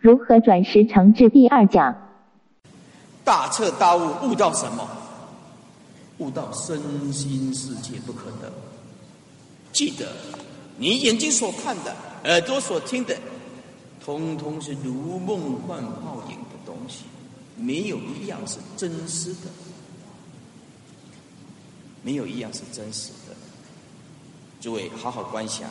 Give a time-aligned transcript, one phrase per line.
[0.00, 1.28] 如何转识成智？
[1.28, 1.94] 第二讲。
[3.22, 4.88] 大彻大悟，悟到什么？
[6.18, 8.50] 悟到身心世界不可得。
[9.72, 10.10] 记得，
[10.78, 11.94] 你眼睛所看的，
[12.24, 13.14] 耳朵所听的，
[14.02, 17.04] 通通是如梦幻泡影的东西，
[17.56, 19.50] 没有一样是真实的，
[22.02, 23.36] 没有一样是真实的。
[24.62, 25.68] 诸位，好好观想。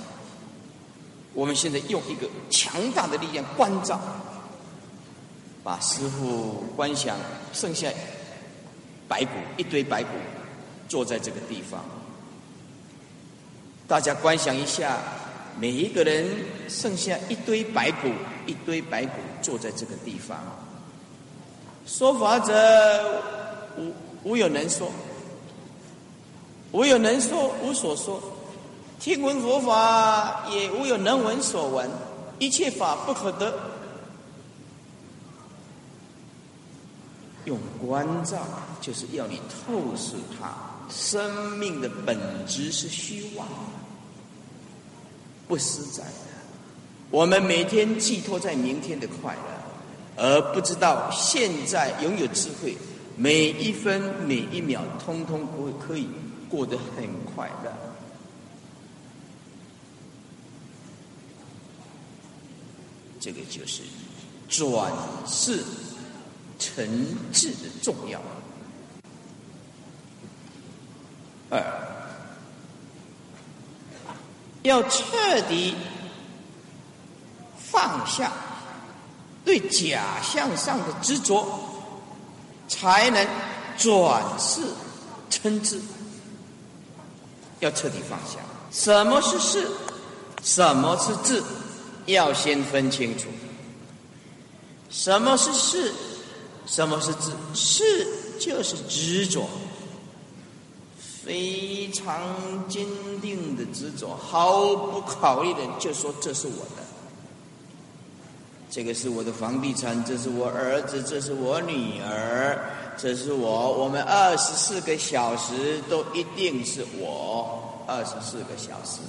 [1.33, 3.99] 我们现在用一个强大的力量关照，
[5.63, 7.15] 把师傅观想
[7.53, 7.87] 剩下
[9.07, 10.09] 白骨一堆白骨
[10.87, 11.83] 坐在这个地方。
[13.87, 14.97] 大家观想一下，
[15.59, 16.27] 每一个人
[16.67, 18.09] 剩下一堆白骨，
[18.45, 20.37] 一堆白骨坐在这个地方。
[21.85, 23.21] 说法者
[23.77, 23.93] 无
[24.23, 24.91] 无有能说，
[26.71, 28.21] 无有能说，无所说。
[28.99, 31.89] 听闻佛法，也无有能闻所闻，
[32.37, 33.57] 一切法不可得。
[37.45, 38.39] 用关照，
[38.81, 40.53] 就是要你透视它，
[40.89, 43.47] 生命的本质是虚妄，
[45.47, 46.11] 不实在的。
[47.09, 52.77] 我们每天寄托在明天的快乐，而不知道现在拥有智慧，
[53.15, 56.09] 每一分每一秒，通通不会可以
[56.49, 57.71] 过得很快乐。
[63.19, 63.81] 这个就是
[64.47, 64.91] 转
[65.27, 65.63] 世
[66.57, 68.21] 成智的重要。
[71.49, 71.61] 二，
[74.61, 75.75] 要彻底
[77.57, 78.31] 放下
[79.43, 81.45] 对假象上的执着，
[82.67, 83.27] 才能
[83.77, 84.61] 转世
[85.29, 85.81] 成智。
[87.59, 88.39] 要彻底放下，
[88.71, 89.67] 什么是事？
[90.43, 91.43] 什么是智？
[92.11, 93.27] 要先分清楚，
[94.89, 95.93] 什么是是，
[96.65, 97.31] 什么是执。
[97.53, 98.07] 是
[98.39, 99.49] 就是执着，
[100.97, 102.85] 非常坚
[103.21, 106.83] 定的执着，毫不考虑的就说这是我的，
[108.71, 112.57] 这个是我的房地产，这是我儿子，这是我女儿，
[112.97, 118.99] 这是我，我们二十四个小时都一定是我，二十四个小时。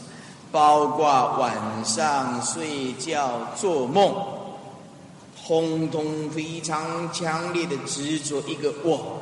[0.53, 4.13] 包括晚上睡觉、做梦，
[5.47, 9.19] 通通非常强烈的执着一个我。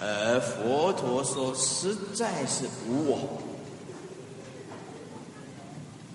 [0.00, 3.18] 而佛陀说，实在是无我。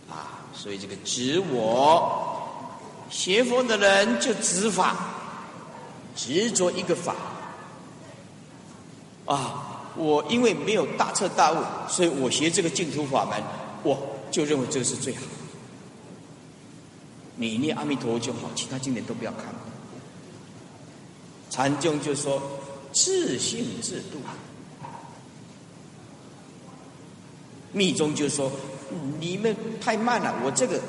[0.10, 2.40] 啊，所以这个执我，
[3.10, 4.96] 邪佛的人就执法，
[6.16, 7.16] 执着一个法。
[9.26, 9.61] 啊。
[10.02, 13.40] 我因为没有大彻大悟，所以我学这个净土法门，
[13.84, 13.96] 我
[14.32, 15.22] 就认为这个是最好。
[17.36, 19.54] 你念阿弥陀佛就好，其他经典都不要看。
[21.52, 22.42] 禅宗就说
[22.92, 24.20] 自性自度，
[27.72, 28.52] 密宗就说
[29.20, 30.82] 你们太慢了，我这个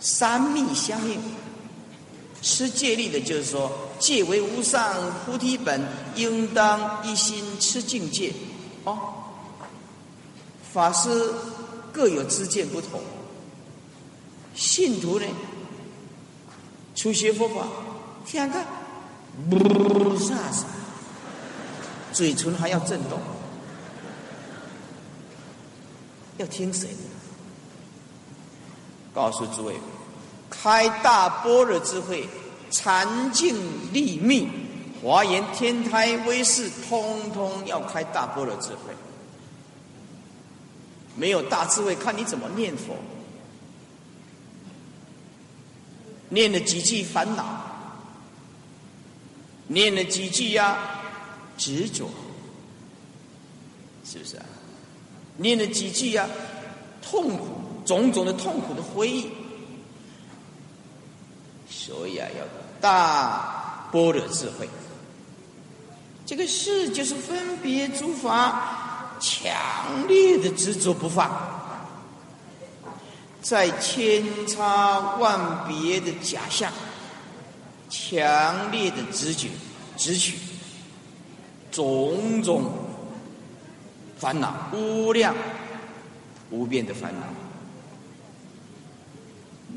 [0.00, 1.20] 三密相应。
[2.42, 3.70] 吃戒律的，就是说，
[4.00, 5.80] 戒为无上菩提本，
[6.16, 8.32] 应当一心吃境界。
[8.82, 8.98] 哦，
[10.72, 11.32] 法师
[11.92, 13.00] 各有知见不同，
[14.56, 15.26] 信徒呢，
[16.96, 17.68] 初学佛法，
[18.26, 18.66] 听看，
[19.48, 20.66] 不啥啥，
[22.12, 23.20] 嘴唇还要震动，
[26.38, 26.96] 要听谁的？
[29.14, 29.76] 告诉诸位。
[30.52, 32.28] 开大般若智慧，
[32.70, 33.56] 禅净
[33.90, 34.50] 立命，
[35.02, 38.92] 华严天台威势，通通要开大般若智慧。
[41.16, 42.94] 没有大智慧，看你怎么念佛。
[46.28, 47.60] 念了几句烦恼，
[49.68, 50.78] 念了几句呀
[51.56, 52.08] 执着，
[54.04, 54.44] 是不是啊？
[55.38, 56.28] 念了几句呀
[57.00, 57.46] 痛苦，
[57.86, 59.30] 种种的痛苦的回忆。
[61.74, 62.44] 所以啊，要
[62.80, 64.68] 大般若智慧。
[66.26, 71.30] 这个事就是分别诸法，强烈的执着不放，
[73.40, 76.70] 在千差万别的假象，
[77.90, 79.48] 强烈的直觉、
[79.96, 80.38] 直取，
[81.72, 82.70] 种种
[84.18, 85.34] 烦恼，无量
[86.50, 87.26] 无边的烦恼。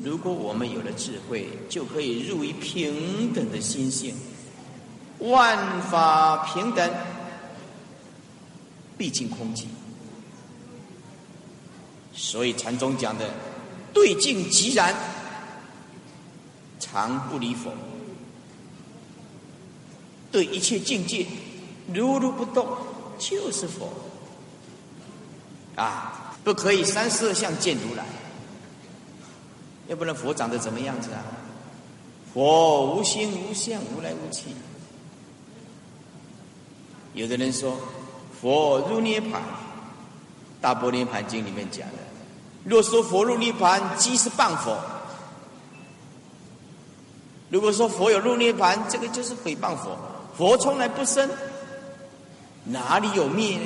[0.04, 4.16] 如果我们有了智慧，就可以入于平等的心性，
[5.20, 6.92] 万法平等，
[8.98, 9.66] 毕竟空寂。
[12.14, 13.30] 所以禅宗讲的
[13.94, 14.96] “对境即然”，
[16.80, 17.72] 常不离佛，
[20.32, 21.26] 对一切境界
[21.94, 22.68] 如如不动，
[23.18, 23.92] 就是佛。
[25.76, 28.06] 啊，不可以三十二相见如来，
[29.88, 31.22] 要不然佛长得怎么样子啊？
[32.34, 34.50] 佛无心无相，无来无去。
[37.14, 37.78] 有的人说，
[38.42, 39.32] 佛入涅盘，
[40.60, 41.98] 《大波涅盘经》里面讲的，
[42.66, 44.78] 若说佛入涅盘，即是谤佛。
[47.50, 49.98] 如果说佛有入涅盘，这个就是诽谤佛。
[50.36, 51.30] 佛从来不生，
[52.66, 53.66] 哪里有灭呢？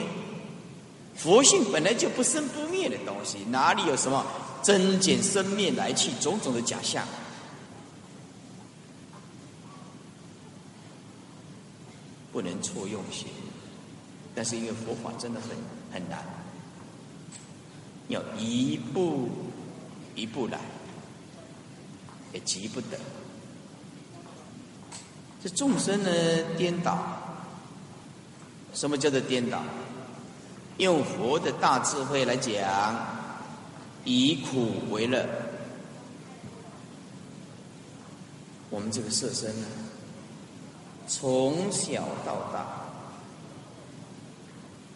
[1.15, 4.24] 佛性本来就不生不灭的东西，哪里有什么
[4.62, 7.06] 增减生灭来去种种的假象？
[12.32, 13.28] 不能错用心。
[14.36, 15.50] 但是因为佛法真的很
[15.92, 16.24] 很难，
[18.08, 19.28] 要一步
[20.16, 20.60] 一步来，
[22.32, 22.98] 也急不得。
[25.44, 26.10] 这众生呢
[26.58, 26.98] 颠倒，
[28.74, 29.62] 什么叫做颠倒？
[30.78, 32.54] 用佛的大智慧来讲，
[34.10, 35.24] 以苦为乐。
[38.72, 39.68] 我们这个色身呢，
[41.08, 42.66] 从小到大，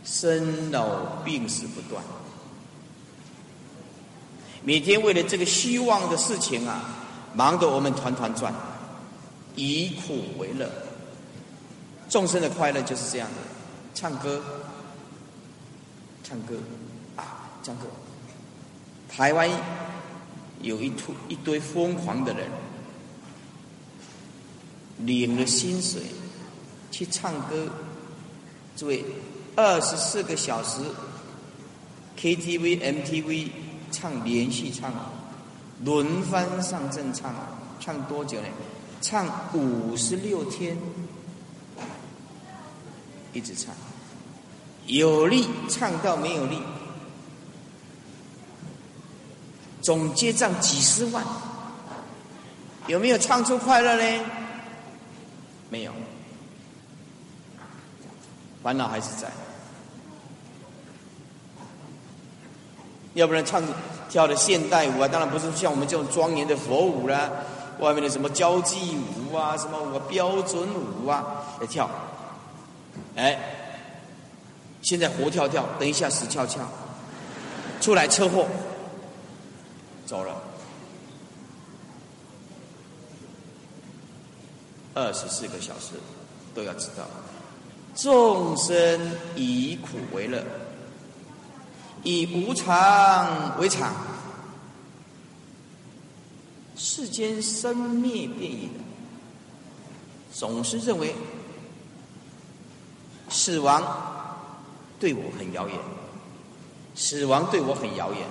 [0.03, 2.03] 生老病死不断，
[4.63, 6.95] 每天为了这个希望的事情啊，
[7.35, 8.51] 忙得我们团团转，
[9.55, 10.67] 以苦为乐。
[12.09, 13.35] 众生的快乐就是这样的，
[13.93, 14.41] 唱歌。
[16.23, 16.55] 唱歌
[17.15, 17.85] 啊，唱歌！
[19.15, 19.47] 台湾
[20.61, 22.47] 有一突一堆疯狂的人，
[24.99, 26.01] 领了薪水
[26.89, 27.69] 去唱歌，
[28.75, 29.05] 诸位，
[29.55, 30.79] 二十四个小时
[32.17, 33.49] KTV、MTV
[33.91, 34.91] 唱连续唱，
[35.85, 37.31] 轮番上阵唱，
[37.79, 38.47] 唱多久呢？
[38.99, 40.75] 唱五十六天，
[43.31, 43.75] 一直唱。
[44.87, 46.57] 有力唱到没有力，
[49.83, 51.23] 总结账几十万，
[52.87, 54.25] 有没有唱出快乐呢？
[55.69, 55.91] 没有，
[58.63, 59.29] 烦恼还是在。
[63.13, 63.61] 要不然唱
[64.09, 67.29] 跳的现代舞啊，当然不是像我们这种庄严的佛舞啦，
[67.79, 68.97] 外面的什么交际
[69.29, 71.89] 舞啊，什么舞标准舞啊，来跳，
[73.15, 73.37] 哎。
[74.81, 76.59] 现在活跳跳，等一下死翘翘，
[77.79, 78.45] 出来车祸，
[80.05, 80.41] 走了。
[84.93, 85.93] 二十四个小时
[86.53, 87.07] 都要知道，
[87.95, 90.43] 众生以苦为乐，
[92.03, 93.91] 以无常为常，
[96.75, 98.79] 世间生灭变异的，
[100.31, 101.15] 总是认为
[103.29, 104.11] 死亡。
[104.99, 105.77] 对我很遥远，
[106.95, 108.25] 死亡对我很遥远，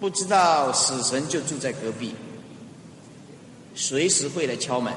[0.00, 2.14] 不知道死神就住在隔壁，
[3.74, 4.92] 随时会来敲门。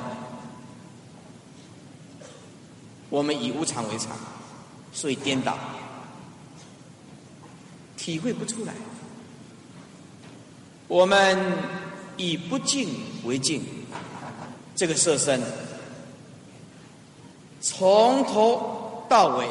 [3.10, 4.18] 我们以无常为常，
[4.92, 5.58] 所以颠倒，
[7.96, 8.74] 体会不出来。
[10.88, 11.38] 我们
[12.18, 12.90] 以不净
[13.24, 13.64] 为净，
[14.76, 15.42] 这个色身
[17.62, 19.48] 从头到尾。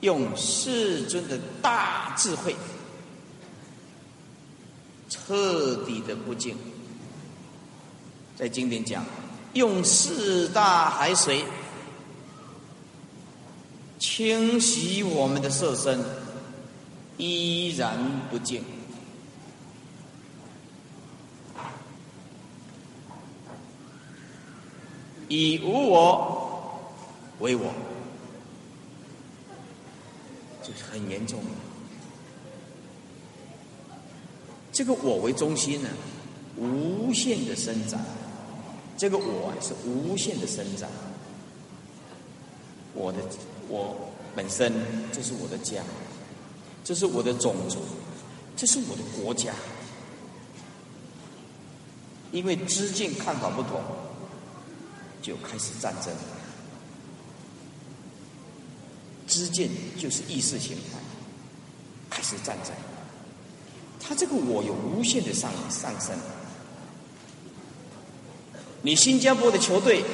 [0.00, 2.56] 用世尊的大智慧，
[5.12, 6.56] 彻底的不净，
[8.34, 9.04] 在经典讲，
[9.52, 11.44] 用四大海水
[13.98, 16.02] 清洗我们的色身，
[17.18, 17.98] 依然
[18.30, 18.64] 不净，
[25.28, 26.80] 以无我
[27.40, 27.70] 为我。
[30.62, 31.40] 就是很严重，
[34.72, 35.88] 这个我为中心呢，
[36.56, 38.00] 无限的生长，
[38.96, 40.88] 这个我是无限的生长，
[42.94, 43.18] 我的
[43.68, 43.94] 我
[44.34, 44.72] 本身
[45.12, 45.82] 这是我的家，
[46.82, 47.80] 这是我的种族，
[48.56, 49.52] 这是我的国家，
[52.32, 53.78] 因为知见看法不同，
[55.20, 56.14] 就开始战争。
[59.26, 60.98] 知见就是意识形态，
[62.10, 62.72] 开始战争。
[64.02, 66.14] 他这个我有无限的上上升。
[68.82, 70.04] 你新加坡的球队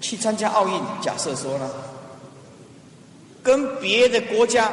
[0.00, 1.70] 去参加奥运，假设说呢，
[3.42, 4.70] 跟别的国家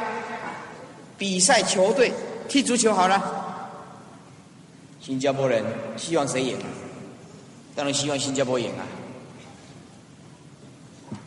[1.16, 2.12] 比赛，球队
[2.46, 3.70] 踢足球好了，
[5.00, 5.64] 新加坡人
[5.96, 6.58] 希望谁赢？
[7.74, 8.84] 当然希望新加坡赢啊，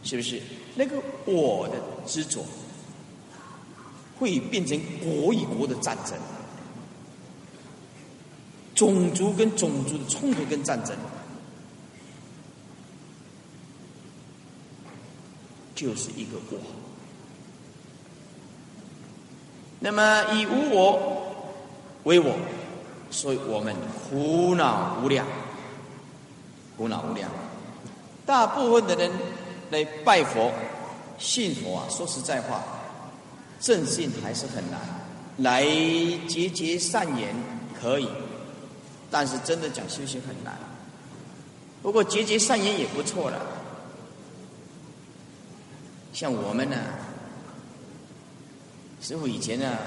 [0.03, 0.39] 是不是？
[0.75, 1.73] 那个我的
[2.05, 2.45] 执着
[4.19, 6.17] 会变成国与国的战争，
[8.73, 10.95] 种族跟种族的冲突跟战争，
[15.75, 16.57] 就是一个我。
[19.79, 21.35] 那么以无我
[22.03, 22.35] 为我，
[23.11, 23.75] 所以我们
[24.09, 25.27] 苦恼无量，
[26.75, 27.29] 苦恼无量。
[28.25, 29.11] 大部分的人
[29.69, 30.51] 来拜佛、
[31.19, 32.63] 信佛啊，说实在话，
[33.59, 34.79] 正信还是很难。
[35.37, 35.63] 来
[36.27, 37.35] 结结善缘
[37.79, 38.07] 可以，
[39.11, 40.57] 但是真的讲修行很难。
[41.83, 43.39] 不过结结善缘也不错了。
[46.11, 46.75] 像我们呢？
[48.99, 49.77] 师傅以前呢，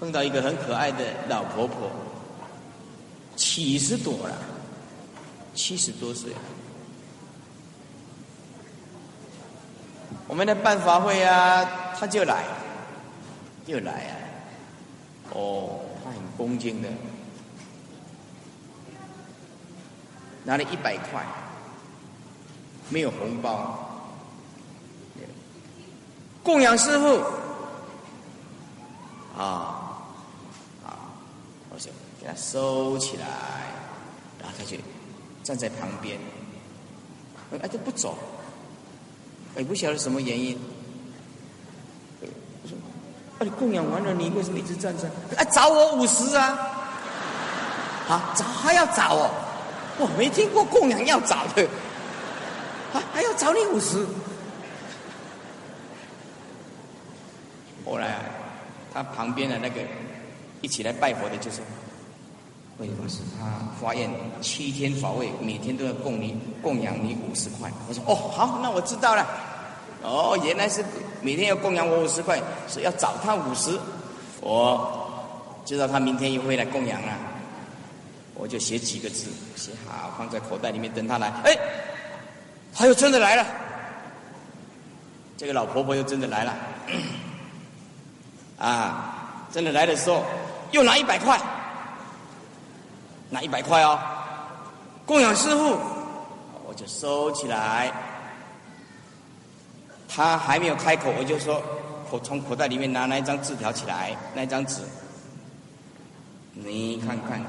[0.00, 1.88] 碰到一个很可爱的老婆婆，
[3.36, 4.36] 七十多了，
[5.54, 6.32] 七十多岁。
[10.26, 12.44] 我们的办法会啊，他就来，
[13.66, 14.14] 就来啊。
[15.32, 16.88] 哦，他很恭敬的，
[20.44, 21.24] 拿了一百块，
[22.88, 23.80] 没有红包。
[26.42, 27.22] 供养师傅，
[29.34, 29.96] 啊
[30.84, 31.08] 啊，
[31.70, 31.90] 我就
[32.20, 33.26] 给他收起来，
[34.38, 34.76] 然后他就
[35.42, 36.18] 站在旁边，
[37.62, 38.18] 哎，都不走，
[39.56, 40.58] 也不晓得什么原因。
[42.20, 42.76] 我说，
[43.38, 45.08] 啊，你供养完了，你为什么一直站着？
[45.36, 46.58] 哎，找我五十啊！
[48.08, 49.30] 啊，找还要找哦？
[49.98, 51.62] 我没听过供养要找的，
[52.92, 54.04] 啊，还要找你五十？
[57.84, 58.16] 后来，
[58.92, 59.80] 他旁边的那个
[60.62, 61.62] 一起来拜佛的，就说
[62.78, 63.46] ：“慧法师，他
[63.80, 69.26] 发愿七天法会，每天都要供你供养你五十块。”我说：“哦，好，那我知道了。
[70.02, 70.84] 哦，原来是
[71.22, 73.78] 每天要供养我五十块，是要找他五十。
[74.40, 75.06] 我
[75.64, 77.12] 知道他明天又会来供养了，
[78.34, 81.28] 我就写几个字，写好放在口袋里面等他来。
[81.44, 81.56] 哎，
[82.74, 83.46] 他又真的来了，
[85.36, 86.54] 这个老婆婆又真的来了。”
[88.56, 90.22] 啊，真的来的时候，
[90.70, 91.38] 又拿一百块，
[93.30, 93.98] 拿一百块哦，
[95.06, 95.78] 供养师傅，
[96.66, 97.92] 我就收起来。
[100.08, 101.60] 他还没有开口，我就说，
[102.10, 104.82] 我从口袋里面拿那一张字条起来，那张纸，
[106.52, 107.42] 你看看，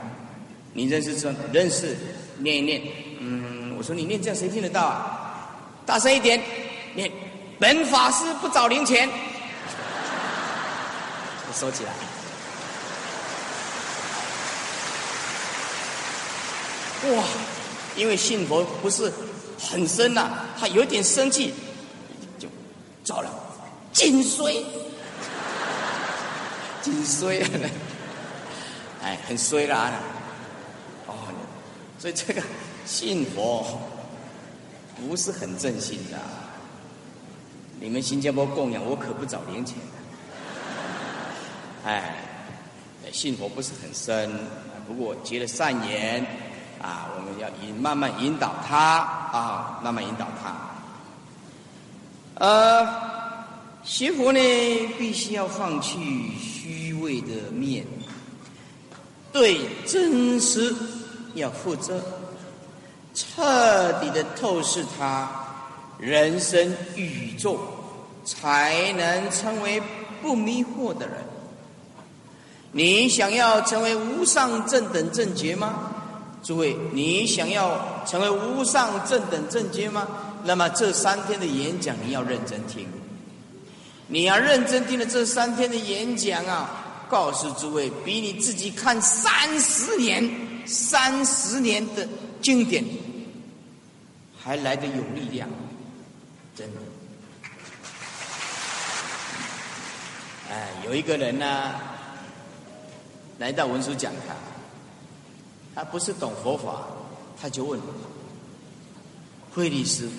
[0.73, 1.95] 你认识这认识，
[2.39, 2.81] 念一念，
[3.19, 5.47] 嗯，我说你念这样谁听得到啊？
[5.85, 6.41] 大声一点，
[6.95, 7.11] 念，
[7.59, 9.07] 本法师不找零钱。
[11.53, 11.91] 收起来。
[17.13, 17.23] 哇，
[17.95, 19.11] 因为信佛不是
[19.59, 21.53] 很深呐，他有点生气，
[22.39, 22.47] 就
[23.03, 23.29] 走了，
[23.93, 24.53] 紧衰，
[26.81, 27.43] 紧衰，
[29.03, 29.91] 哎，很衰啦。
[31.07, 31.13] 哦，
[31.99, 32.41] 所以这个
[32.85, 33.79] 信佛
[34.95, 36.17] 不是很正信的。
[37.79, 39.77] 你们新加坡供养，我可不找零钱。
[41.83, 42.15] 哎，
[43.11, 44.31] 信佛不是很深，
[44.87, 46.25] 不过结了善缘，
[46.81, 48.77] 啊，我们要引慢慢引导他
[49.31, 50.53] 啊，慢慢引导他。
[52.35, 52.87] 呃，
[53.83, 54.39] 学佛呢，
[54.97, 57.85] 必须要放弃虚伪的面，
[59.31, 60.75] 对真实
[61.33, 62.01] 要负责，
[63.13, 65.29] 彻底的透视他
[65.97, 67.57] 人生宇宙，
[68.25, 69.81] 才能成为
[70.21, 71.17] 不迷惑的人。
[72.73, 75.94] 你想要成为无上正等正觉吗？
[76.45, 80.07] 诸位，你想要成为无上正等正觉吗？
[80.43, 82.87] 那么这三天的演讲你要认真听，
[84.07, 87.07] 你要认真听了这三天的演讲啊！
[87.09, 90.29] 告诉诸位，比你自己看三十年、
[90.67, 92.07] 三十年的
[92.43, 92.85] 经典
[94.39, 95.49] 还来得有力量，
[96.55, 96.79] 真的。
[100.51, 101.73] 哎，有一个人呢。
[103.37, 104.33] 来到文殊讲堂，
[105.75, 106.87] 他不是懂佛法，
[107.39, 107.77] 他就问
[109.53, 110.13] 慧律师傅：“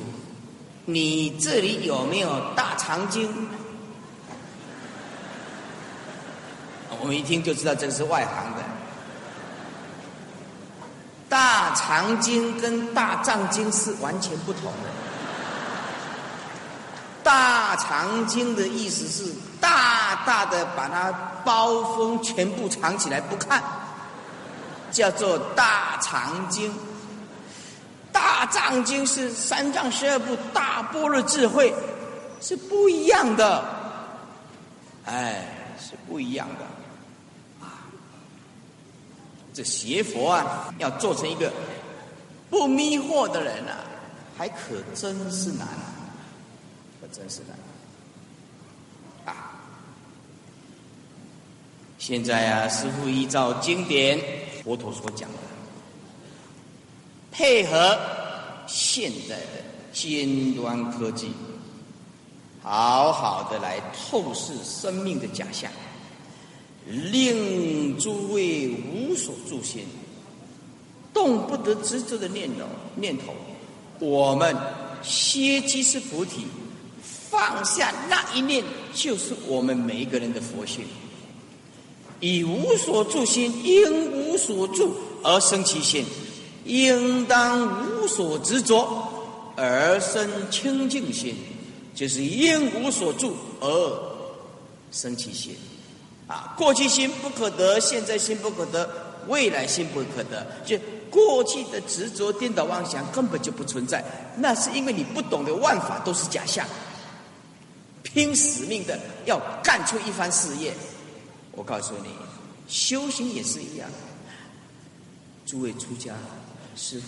[0.84, 3.26] 你这里有没有大长经？”
[7.00, 8.62] 我们一听就知道这个是外行的。
[11.28, 14.90] 大长经跟大藏经是完全不同的。
[17.22, 21.32] 大长经的意思是大大的把它。
[21.46, 23.62] 包封全部藏起来不看，
[24.96, 26.72] 叫做大藏经。
[28.10, 31.74] 大藏经是三藏十二部大般若智慧，
[32.40, 33.62] 是不一样的，
[35.04, 35.46] 哎，
[35.78, 36.64] 是不一样的。
[37.66, 37.84] 啊，
[39.52, 41.52] 这邪佛啊，要做成一个
[42.48, 43.84] 不迷惑的人啊，
[44.38, 45.68] 还可真是难，
[46.98, 47.42] 可真是
[49.26, 49.34] 难。
[49.34, 49.60] 啊，
[51.98, 54.18] 现在啊，师傅依照经典
[54.66, 55.38] 佛陀所讲的。
[57.30, 57.96] 配合
[58.66, 61.30] 现在的尖端科技，
[62.62, 65.70] 好好的来透视生命的假象，
[66.84, 69.86] 令诸位无所住心，
[71.14, 72.64] 动不得执着的念头
[72.96, 73.32] 念头，
[74.00, 74.56] 我们
[75.00, 76.44] 歇即是菩提，
[77.02, 80.84] 放下那一念就是我们每一个人的佛性，
[82.20, 86.04] 以无所住心，因无所住而生其心。
[86.64, 88.88] 应当无所执着
[89.54, 91.36] 而生清净心，
[91.94, 94.02] 就是因无所住而
[94.90, 95.54] 生其心。
[96.26, 98.90] 啊，过去心不可得，现在心不可得，
[99.28, 100.44] 未来心不可得。
[100.64, 100.76] 就
[101.08, 104.04] 过去的执着、颠倒妄想根本就不存在，
[104.38, 106.66] 那是因为你不懂得万法都是假象，
[108.02, 110.74] 拼死命的要干出一番事业。
[111.56, 112.10] 我告诉你，
[112.68, 113.88] 修行也是一样。
[115.44, 116.14] 诸位出家。
[116.76, 117.06] 师父，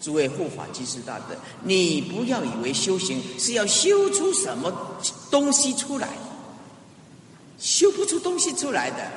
[0.00, 4.72] 诸位护法居士大德，你不要以为修行是要修出什么
[5.30, 6.08] 东西出来，
[7.56, 9.08] 修不出东西出来的。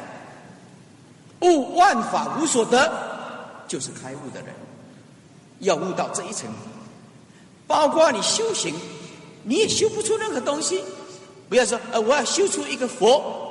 [1.41, 2.87] 悟万法无所得，
[3.67, 4.53] 就是开悟的人。
[5.61, 6.47] 要悟到这一层，
[7.65, 8.75] 包括你修行，
[9.41, 10.83] 你也修不出任何东西。
[11.49, 13.48] 不要说呃，我要修出一个佛，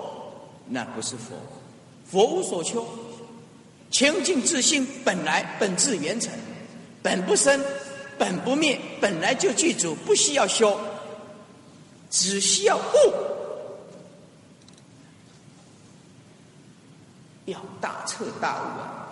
[0.68, 1.36] 那不是佛，
[2.04, 2.86] 佛无所求。
[3.90, 6.30] 清净自性本来本质圆成，
[7.02, 7.58] 本不生，
[8.18, 10.78] 本不灭，本来就具足，不需要修，
[12.10, 12.82] 只需要悟，
[17.46, 19.08] 要大彻大悟啊！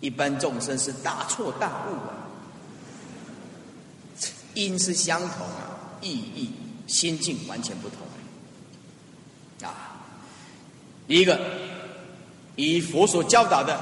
[0.00, 2.28] 一般众生是大错大悟啊，
[4.52, 6.52] 因是相同啊，意义
[6.86, 8.06] 心境完全不同
[9.66, 9.96] 啊！
[11.06, 11.38] 一个。
[12.58, 13.78] 以佛所教导的，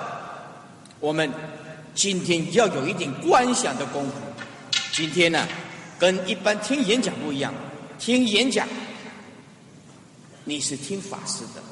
[0.98, 1.32] 我们
[1.94, 4.12] 今天要有一点观想的功夫。
[4.92, 5.46] 今天呢，
[5.96, 7.54] 跟一般听演讲不一样。
[8.00, 8.66] 听演讲，
[10.42, 11.62] 你是听法师的。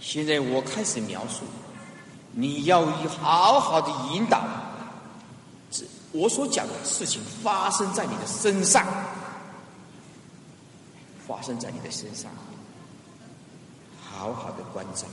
[0.00, 1.44] 现在我开始描述，
[2.32, 4.42] 你要以好好的引导，
[5.70, 8.84] 这我所讲的事情发生在你的身上，
[11.28, 12.28] 发生在你的身上，
[14.18, 15.06] 好好的关照。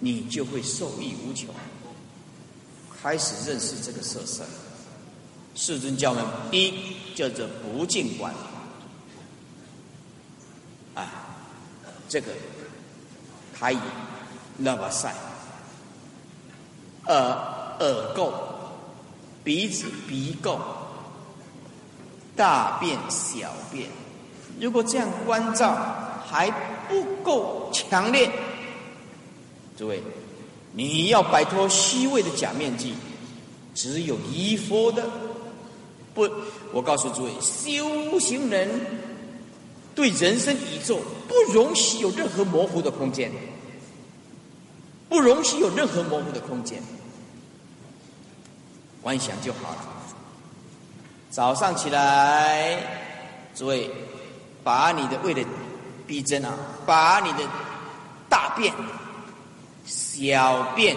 [0.00, 1.54] 你就会受益无穷，
[3.02, 4.44] 开始认识这个色身。
[5.54, 8.32] 世尊教门一叫做不净观，
[10.94, 11.04] 啊，
[12.08, 12.32] 这个
[13.52, 13.80] 他眼
[14.56, 15.12] 那么善，
[17.06, 17.16] 耳
[17.80, 18.32] 耳垢，
[19.42, 20.60] 鼻子鼻垢，
[22.36, 23.90] 大便小便，
[24.60, 25.76] 如果这样关照
[26.30, 26.50] 还
[26.88, 28.30] 不够强烈。
[29.76, 30.02] 诸位，
[30.72, 32.92] 你要摆脱虚伪的假面具，
[33.74, 35.08] 只有依佛的
[36.12, 36.28] 不。
[36.72, 38.68] 我告诉诸位，修行人
[39.94, 43.32] 对人生宇宙不容许有任何模糊的空间，
[45.08, 46.82] 不容许有任何模糊的空间，
[49.00, 49.78] 观想就好了。
[51.30, 52.82] 早上起来，
[53.54, 53.90] 诸位，
[54.62, 55.42] 把你的为了
[56.08, 56.52] 逼真啊，
[56.84, 57.48] 把你的
[58.28, 58.74] 大便。
[59.90, 60.96] 小便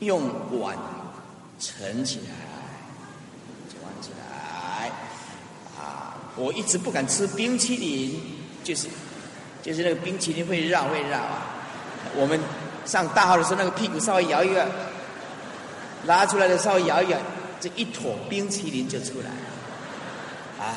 [0.00, 0.22] 用
[0.60, 0.76] 碗
[1.60, 2.34] 盛起来，
[3.68, 4.90] 盛起来
[5.78, 6.16] 啊！
[6.34, 8.20] 我一直不敢吃冰淇淋，
[8.64, 8.88] 就是
[9.62, 11.46] 就是那个冰淇淋会绕会绕啊。
[12.16, 12.40] 我们
[12.84, 14.66] 上大号的时候，那个屁股稍微摇一摇，
[16.06, 17.18] 拉出来的稍微摇一摇，
[17.60, 19.36] 这一坨冰淇淋就出来了。
[20.60, 20.74] 哎，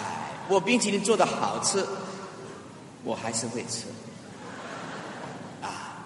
[0.49, 1.85] 我冰淇淋做的好吃，
[3.03, 3.85] 我还是会吃。
[5.61, 5.97] 啊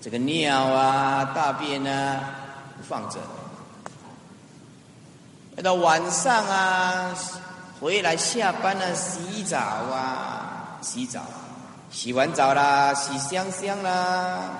[0.00, 2.20] 这个尿啊、大便啊，
[2.88, 3.18] 放着。
[5.62, 7.14] 到晚上啊，
[7.80, 11.22] 回来下班了，洗澡啊，洗澡，
[11.90, 14.50] 洗完澡啦，洗香香啦，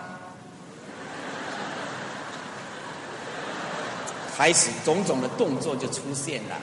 [4.36, 6.56] 开始种种的动作就出现了，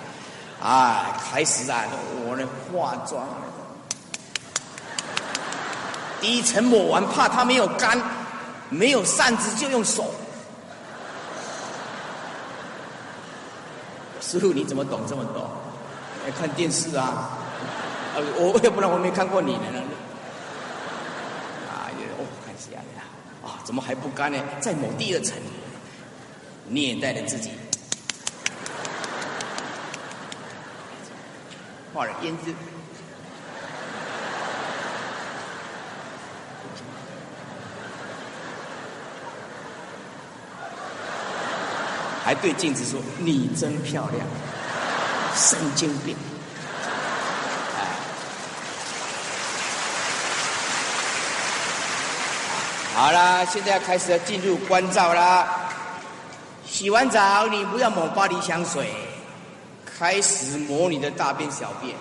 [0.64, 1.84] 啊，开始啊，
[2.26, 3.28] 我的化妆。
[6.22, 8.02] 第一层抹完，怕它没有干，
[8.70, 10.16] 没有扇子就用手。
[14.22, 15.50] 师傅，你怎么懂这么多？
[16.26, 17.38] 来看电视啊！
[18.16, 19.68] 呃，我要不然我没看过你呢。
[21.70, 22.80] 啊，哦，看下
[23.46, 24.40] 啊，怎么还不干呢？
[24.62, 25.36] 再抹第二层，
[26.70, 27.52] 虐待了自己，
[31.94, 32.54] 画了胭脂。
[42.26, 44.26] 还对镜子说：“你真漂亮。”
[45.36, 46.16] 神经病！
[52.96, 55.48] 好啦，现在要开始要进入关照啦。
[56.66, 58.94] 洗完澡，你不要抹巴黎香水，
[59.98, 61.96] 开始抹你的大便小便。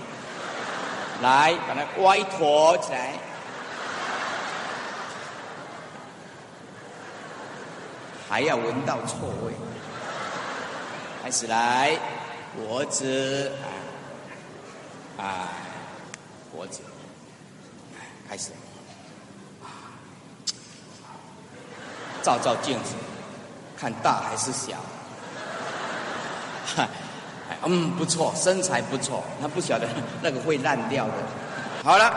[1.22, 3.14] 来，把它歪坨起来。
[8.28, 9.52] 还要闻到臭味。
[11.22, 11.96] 开始来，
[12.56, 13.52] 脖子，
[15.16, 15.48] 啊，
[16.50, 16.80] 脖子，
[18.28, 18.50] 开始，
[22.22, 22.94] 照照镜子，
[23.78, 24.78] 看大还是小，
[26.74, 26.88] 哈，
[27.64, 29.88] 嗯，不错，身材不错，他不晓得
[30.22, 31.12] 那个会烂掉的。
[31.82, 32.12] 好了，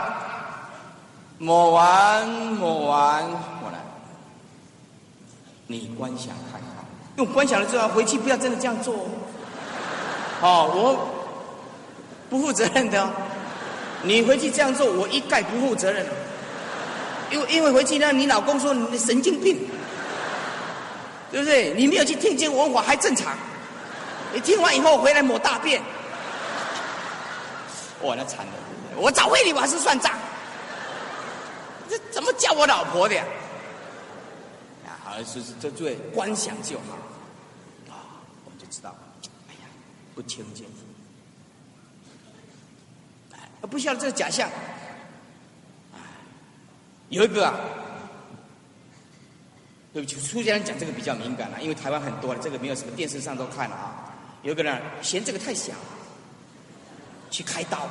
[1.38, 3.78] 抹完，抹完，抹了，
[5.66, 6.84] 你观想看看。
[7.16, 8.94] 用观想了之后回去不要真的这样做，
[10.42, 11.08] 哦，我
[12.28, 13.10] 不负责任的哦。
[14.02, 16.06] 你回去这样做，我一概不负责任。
[17.30, 19.58] 因为因为回去呢，你老公说你神经病，
[21.32, 21.74] 对不对？
[21.74, 23.36] 你没有去听经闻法还正常，
[24.36, 25.80] 你听完以后回来抹大便，
[28.02, 28.52] 哇，那惨了！
[28.94, 30.12] 我找慧理法师算账，
[31.88, 33.14] 这怎么叫我老婆的？
[33.14, 33.24] 呀？
[35.06, 38.94] 而是这对观想就好，啊，我们就知道，
[39.48, 39.60] 哎呀，
[40.14, 40.66] 不清净，
[43.32, 44.50] 哎，不需要这个假象，
[47.08, 47.54] 有一个啊，
[49.94, 54.02] 对不起，出家人讲这个比较敏感了，因为台湾很多了，这个没有什么电视上都看了啊。
[54.46, 55.72] 有个人嫌这个太小，
[57.30, 57.88] 去开刀，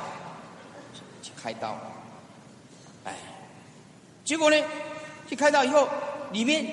[1.22, 1.78] 去开刀，
[3.04, 3.14] 哎，
[4.24, 4.56] 结果呢，
[5.28, 5.86] 去开刀以后
[6.32, 6.66] 里面。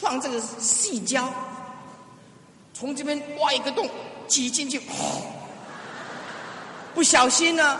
[0.00, 1.30] 放这个细胶，
[2.72, 3.86] 从这边挖一个洞
[4.26, 4.80] 挤进去，
[6.94, 7.78] 不小心呢，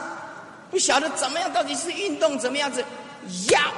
[0.71, 2.85] 不晓得怎么样，到底是运动怎么样子，
[3.51, 3.73] 呀，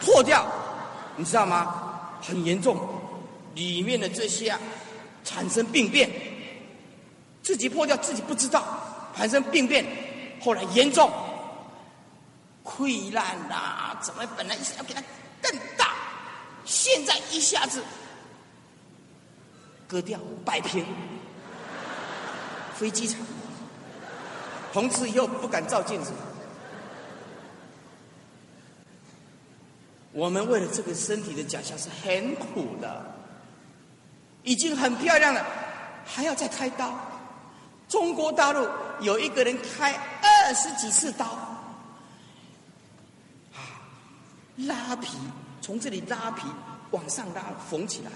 [0.00, 0.44] 破掉，
[1.14, 2.10] 你知道吗？
[2.20, 2.76] 很严重，
[3.54, 4.58] 里面的这些啊，
[5.26, 6.08] 产生病变，
[7.42, 8.64] 自己破掉自己不知道，
[9.14, 9.84] 产生病变，
[10.40, 11.10] 后来严重，
[12.64, 15.02] 溃烂啦，怎么本来是要给它
[15.42, 15.94] 更大。
[16.64, 17.82] 现在一下子
[19.88, 20.86] 割掉摆平，
[22.76, 23.18] 飞机场，
[24.72, 26.12] 从此以后不敢照镜子。
[30.12, 33.15] 我们为了这个身体的假象是很苦的，
[34.46, 35.44] 已经很漂亮了，
[36.06, 36.94] 还要再开刀。
[37.88, 38.66] 中国大陆
[39.00, 41.26] 有一个人开二十几次刀，
[43.52, 43.58] 啊，
[44.56, 45.18] 拉皮。
[45.60, 46.46] 从这里拉皮
[46.92, 48.10] 往上拉，缝起来，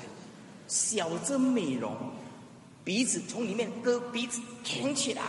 [0.69, 1.93] 小针美容，
[2.85, 5.23] 鼻子从里面割鼻子，挺起来，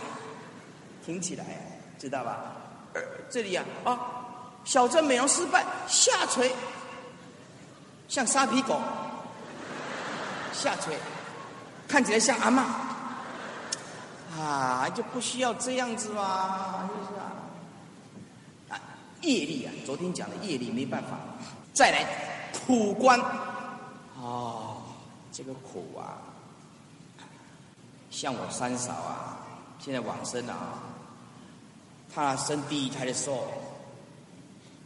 [1.04, 1.44] 挺起来，
[1.98, 2.52] 知道吧？
[3.28, 3.98] 这里啊啊，
[4.64, 6.52] 小针美容失败，下垂，
[8.06, 8.80] 像沙皮狗，
[10.52, 10.96] 下垂，
[11.88, 12.64] 看起来像阿妈，
[14.38, 17.32] 啊，就不需要这样子嘛，就是啊，
[18.70, 18.80] 啊，
[19.22, 21.18] 业力啊，昨天讲的业力没办法。
[21.72, 22.06] 再来
[22.66, 23.18] 苦观，
[24.20, 24.82] 哦，
[25.32, 26.20] 这个苦啊，
[28.10, 29.38] 像我三嫂啊，
[29.78, 30.82] 现在往生了啊，
[32.14, 33.48] 她生第一胎的时候，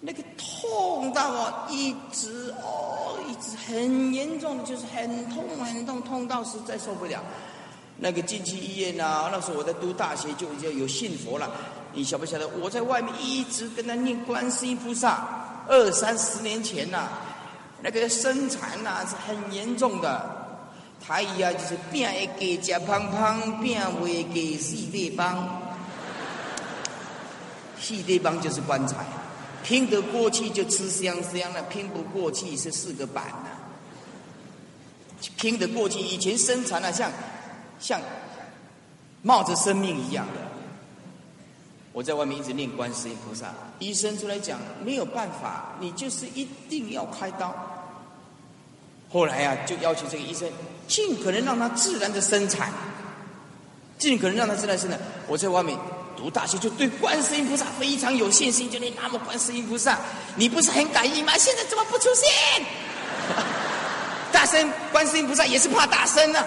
[0.00, 2.95] 那个痛到我一直哦，
[3.26, 7.22] 一直很严重，就是很痛很痛，痛到实在受不了。
[7.98, 11.50] 那个进去医院啊，那时候我在读大学就已经有信佛了，
[11.92, 12.46] 你晓不晓得？
[12.60, 15.26] 我在外面一直跟他念观世音菩萨。
[15.68, 17.08] 二三十年前呐，
[17.82, 20.24] 那个生产呐是很严重的，
[21.04, 25.60] 他一样就是病会给吃胖胖，病会给四地方，
[27.80, 29.04] 四地方就是棺材，
[29.66, 33.50] 拼得过去就吃香香了，拼不过去是四个板呐，
[35.36, 37.10] 拼得过去以前生产啊像
[37.80, 38.00] 像
[39.22, 40.34] 冒着生命一样的，
[41.92, 47.52] 我在外面一直念观世音菩萨，医生出来讲没有办法，你就是一定要开刀。
[49.10, 50.48] 后来啊，就要求这个医生
[50.86, 52.72] 尽可能让他自然的生产，
[53.98, 55.00] 尽可能让他自然生产。
[55.26, 55.76] 我在外面
[56.16, 59.98] 读大学，就对观世音菩萨非常有信心，就念南无观世音菩萨。
[60.36, 61.36] 你不是很感应吗？
[61.36, 62.64] 现在怎么不出现？
[64.32, 66.44] 大声，观世音菩萨也是怕大声呢。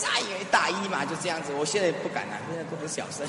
[0.00, 1.52] 大以为大一嘛，就这样子。
[1.52, 3.26] 我现在不敢了，现在都很小声。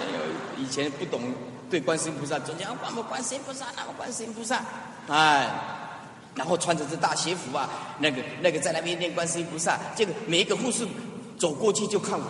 [0.00, 1.20] 有以前不懂，
[1.68, 4.62] 对观世音菩萨总讲“观不观世音菩萨，南无观世音菩萨”。
[5.08, 5.46] 哎，
[6.34, 10.88] 然后穿着这大鞋服啊，那个那个在那边念观世音菩萨，这个每一个护士
[11.38, 12.24] 走过去就看我。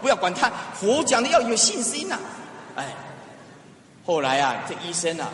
[0.00, 2.18] 不要管他，佛讲的要有信心呐。
[2.76, 2.94] 哎，
[4.04, 5.28] 后来啊，这医生啊，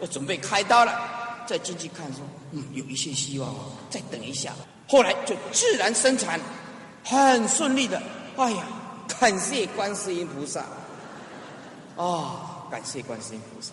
[0.00, 1.12] 要准备开刀了。
[1.46, 3.54] 再进去看，说嗯，有一线希望，
[3.88, 4.52] 再等一下。
[4.88, 6.40] 后来就自然生产，
[7.04, 8.02] 很顺利的。
[8.36, 8.64] 哎呀，
[9.20, 10.64] 感谢观世音菩萨！
[11.96, 13.72] 啊，感谢观世音菩萨。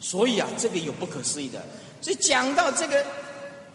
[0.00, 1.64] 所以啊，这个有不可思议的。
[2.00, 3.06] 所以讲到这个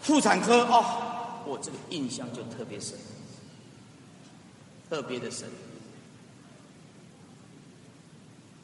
[0.01, 1.04] 妇产科哦，
[1.45, 2.97] 我这个印象就特别深，
[4.89, 5.47] 特别的深。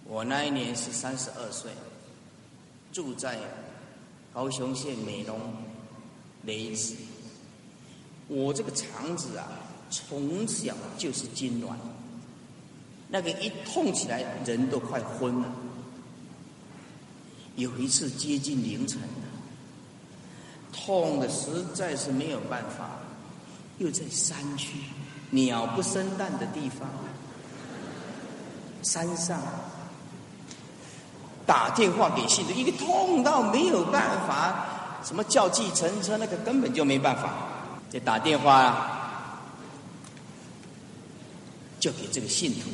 [0.05, 1.71] 我那一年是三十二岁，
[2.91, 3.39] 住在
[4.33, 5.39] 高雄县美浓
[6.43, 6.95] 雷子。
[8.27, 9.47] 我这个肠子啊，
[9.89, 11.75] 从小就是痉挛，
[13.07, 15.53] 那个一痛起来人都快昏了。
[17.57, 19.01] 有一次接近凌晨
[20.71, 22.89] 痛的实在是没有办法，
[23.77, 24.77] 又在山区
[25.29, 26.89] 鸟不生蛋的地方，
[28.81, 29.39] 山上。
[31.45, 34.65] 打电话给信徒，一个痛到没有办法，
[35.03, 37.33] 什么叫计程车，那个根本就没办法。
[37.89, 38.99] 就打电话，
[41.77, 42.69] 就给这个信徒。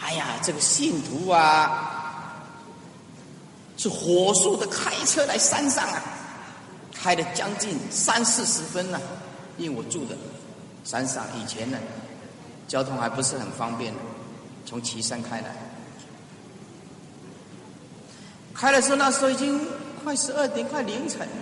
[0.00, 2.44] 哎呀，这个信徒啊，
[3.76, 6.02] 是火速的开车来山上啊，
[7.02, 9.00] 开了将近三四十分呢。
[9.58, 10.16] 因为我住的
[10.84, 11.76] 山上，以前呢，
[12.68, 13.92] 交通还不是很方便，
[14.64, 15.54] 从岐山开来。
[18.54, 19.60] 开的时候，那时候已经
[20.04, 21.34] 快十二点，快凌晨了。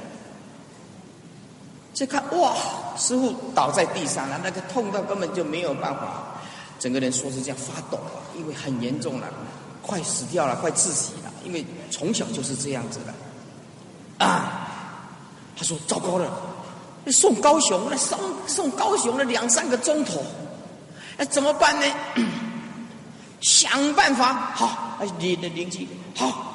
[1.92, 2.56] 再看，哇，
[2.96, 6.24] 师傅倒在地上了，那个痛到根本就没有办法，
[6.78, 9.28] 整个人说是这样发抖啊，因为很严重了，
[9.82, 14.24] 快死掉了，快窒息了，因为从小就是这样子的。
[14.24, 14.69] 啊，
[15.60, 16.26] 他说糟糕了，
[17.12, 20.24] 送高雄，那送送高雄了两三个钟头，
[21.18, 21.86] 那怎么办呢？
[23.42, 26.46] 想办法，好，你的邻居，好。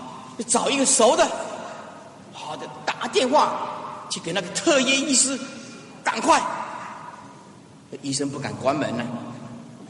[0.47, 1.25] 找一个熟的，
[2.33, 3.69] 好的，打电话
[4.09, 5.39] 去给那个特约医师，
[6.03, 6.41] 赶快。
[8.01, 9.05] 医生不敢关门呢，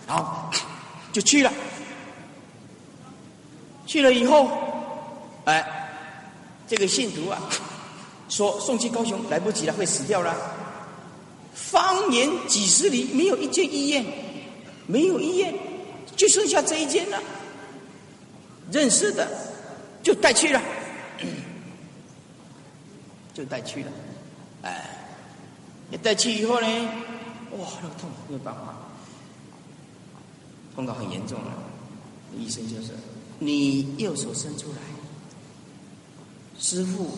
[0.06, 0.52] 好，
[1.14, 1.52] 就去了。
[3.88, 4.52] 去了以后，
[5.46, 5.90] 哎，
[6.68, 7.40] 这个信徒啊，
[8.36, 10.36] 说送去高雄来不及了，会死掉了。
[11.54, 14.06] 方圆几十里没有一间医院，
[14.88, 15.56] 没有医院，
[16.18, 17.18] 就剩下这一间了。
[18.72, 19.26] 认识的。
[20.04, 20.62] 就带去了，
[23.34, 23.92] 就带去了，
[24.62, 24.88] 哎，
[25.90, 26.68] 你带去以后呢，
[27.58, 28.76] 哇，那个痛没有办法，
[30.76, 31.52] 痛到很严重了。
[32.38, 32.92] 医生就是，
[33.40, 34.78] 你右手伸出来，
[36.60, 37.10] 师傅，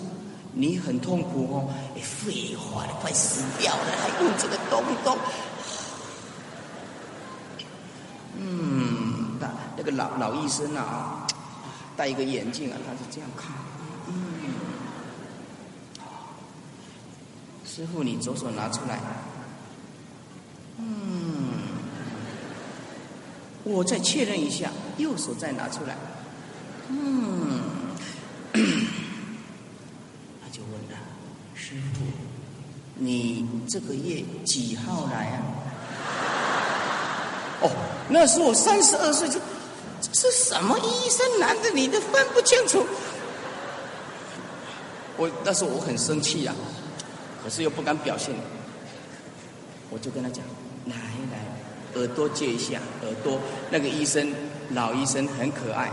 [0.57, 1.69] 你很痛苦哦。
[1.95, 5.17] 哎，废话了，快死掉了，还用这个东东？
[8.39, 11.25] 嗯，那那个老老医生啊。
[11.95, 13.51] 戴一个眼镜啊，他是这样看。
[14.07, 14.13] 嗯，
[17.65, 18.99] 师傅，你左手拿出来。
[20.77, 21.49] 嗯，
[23.63, 25.97] 我再确认一下，右手再拿出来。
[26.89, 27.61] 嗯，
[28.53, 28.61] 他
[30.51, 30.99] 就问了，
[31.67, 31.99] 师傅，
[32.95, 35.43] 你这个月几号来啊？
[37.61, 37.69] 哦，
[38.07, 39.37] 那是我三十二岁就。
[40.13, 41.39] 是什么医生？
[41.39, 42.85] 男的你都分不清楚。
[45.17, 46.53] 我那时候我很生气呀，
[47.43, 48.33] 可是又不敢表现。
[49.89, 50.45] 我就跟他讲
[50.85, 53.37] ：“来来，耳朵借一下，耳朵。”
[53.69, 54.33] 那个医生，
[54.69, 55.91] 老医生很可爱。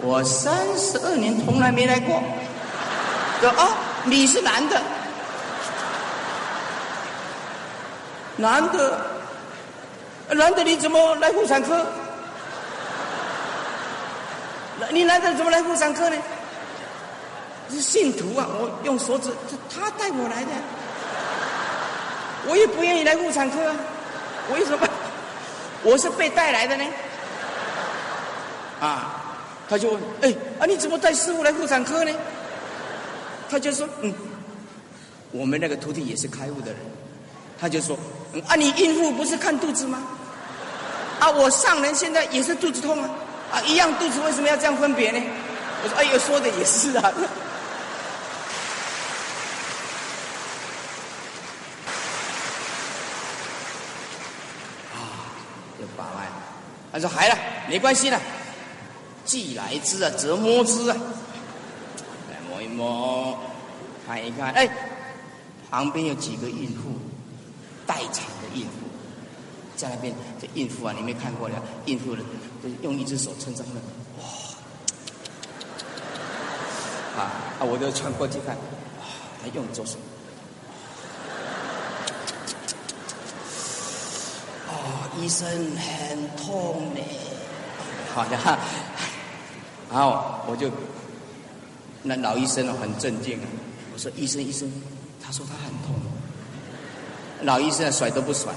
[0.00, 2.20] 我三十二年从来没来过。
[3.40, 3.68] 说啊，
[4.04, 4.80] 你是男的，
[8.36, 9.00] 男的，
[10.28, 11.86] 男的你怎么来妇产科？
[14.90, 16.16] 你男的怎么来妇产科呢？
[17.70, 19.30] 是信徒啊，我用手指，
[19.72, 20.50] 他带我来的，
[22.46, 23.76] 我也不愿意来妇产科啊，
[24.48, 24.86] 我为什么？
[25.82, 26.84] 我是被带来的呢？
[28.80, 29.22] 啊，
[29.68, 32.12] 他就问，哎，啊你怎么带师傅来妇产科呢？
[33.50, 34.14] 他就说，嗯，
[35.32, 36.80] 我们那个徒弟也是开悟的人，
[37.58, 37.98] 他就说，
[38.46, 40.00] 啊你孕妇不是看肚子吗？
[41.18, 43.10] 啊我上人现在也是肚子痛啊，
[43.52, 45.20] 啊一样肚子为什么要这样分别呢？
[45.82, 47.12] 我说，哎呦说的也是啊。
[56.92, 57.36] 他说：“孩子，
[57.68, 58.20] 没关系了。
[59.24, 60.96] 既来之啊，则摸之啊。
[62.80, 63.38] 我，
[64.06, 64.52] 看一看。
[64.52, 64.68] 哎，
[65.70, 66.90] 旁边有几个孕妇，
[67.86, 68.70] 待产的孕妇，
[69.76, 70.14] 在那边。
[70.40, 72.22] 这孕妇啊，你没看过的，孕妇的，
[72.82, 73.68] 用一只手撑着的。
[74.18, 74.24] 哇！
[77.16, 77.60] 啊啊！
[77.60, 79.04] 我就穿过去看，哇！
[79.42, 79.98] 他用左手。”
[85.18, 87.00] 医生很痛呢，
[88.14, 88.38] 好的，
[89.92, 90.70] 然后我就
[92.02, 93.46] 那老医生很镇静啊，
[93.92, 94.70] 我说医生医生，
[95.22, 95.94] 他说他很痛，
[97.42, 98.52] 老医生甩都不甩。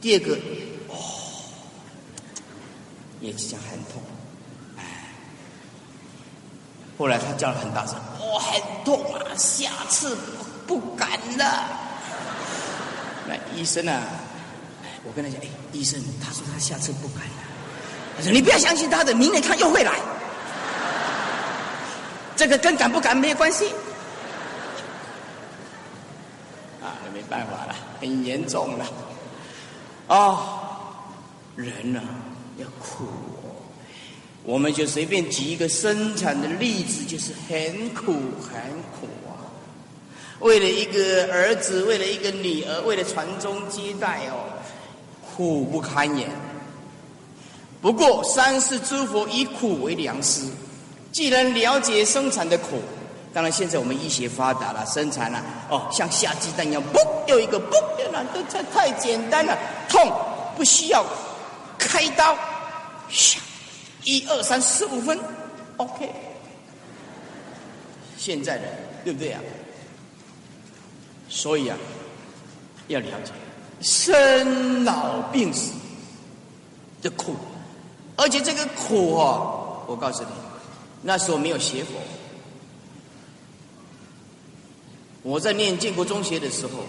[0.00, 0.34] 第二个
[0.88, 0.96] 哦，
[3.20, 4.02] 也是讲很痛，
[4.78, 5.12] 哎，
[6.96, 10.16] 后来他叫了很大声，我很痛啊，下次
[10.66, 11.68] 不敢了。
[13.28, 14.00] 那医生啊，
[15.04, 17.44] 我跟他讲，哎，医生，他说他下次不敢了。
[18.16, 20.00] 他说你不要相信他的，明年他又会来。
[22.40, 23.66] 这个跟敢不敢没有关系。
[26.80, 28.86] 啊，那没办法了，很严重了。
[30.06, 30.58] 哦，
[31.54, 32.00] 人呢
[32.56, 33.04] 要苦，
[34.42, 38.58] 我们就随便举一个生产的例子，就是很苦，很
[38.98, 39.44] 苦啊。
[40.38, 44.48] 为了一个儿子，为了一个女儿，为了传宗接代哦，
[45.36, 46.30] 苦不堪言。
[47.82, 50.46] 不过三世诸佛以苦为良师，
[51.12, 52.80] 既然了解生产的苦，
[53.32, 57.80] 当然现在我们医学发达了，生产了哦，像下鸡蛋一样，嘣又一个嘣，
[58.12, 59.56] 那都太太简单了，
[59.88, 60.12] 痛
[60.56, 61.04] 不需要
[61.78, 62.36] 开刀，
[64.04, 65.18] 一二三四五分
[65.76, 66.10] ，OK。
[68.16, 68.64] 现在的
[69.04, 69.40] 对不对啊？
[71.28, 71.76] 所以啊，
[72.88, 73.32] 要了解
[73.80, 75.72] 生老病死
[77.00, 77.34] 的苦，
[78.16, 80.28] 而且这个苦哦，我告诉你，
[81.02, 81.92] 那时候没有邪佛。
[85.22, 86.84] 我在念建国中学的时候，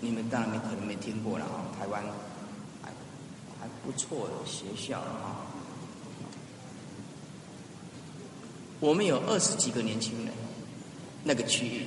[0.00, 2.02] 你们当然没可能没听过了啊，台湾
[2.82, 2.90] 还
[3.60, 5.46] 还不错的学校啊。
[8.78, 10.32] 我们有二十几个年轻人，
[11.24, 11.86] 那个区域。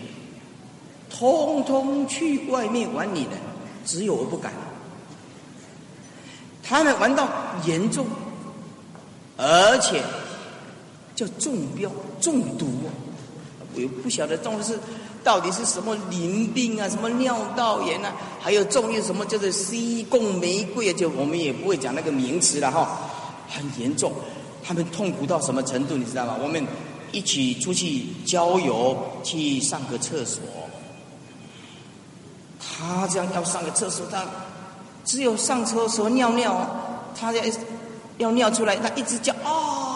[1.09, 3.31] 通通去外面玩你的，
[3.85, 4.53] 只有我不敢。
[6.61, 7.27] 他们玩到
[7.65, 8.05] 严重，
[9.37, 10.03] 而且
[11.19, 12.65] 叫中标中毒，
[13.75, 14.79] 我又不晓得中的是
[15.21, 23.01] 到底是什么淋病啊，什么尿道炎啊，还有中一什么叫做西贡玫瑰啊，就我们也不会讲那个名词了哈，
[23.49, 24.13] 很严重。
[24.63, 26.37] 他们痛苦到什么程度，你知道吗？
[26.41, 26.65] 我们
[27.11, 30.41] 一起出去郊游，去上个厕所。
[32.59, 34.25] 他这样要上个厕所，他
[35.03, 36.65] 只有上厕所尿尿，
[37.13, 37.43] 他要
[38.19, 39.88] 要尿出来，他一直叫啊，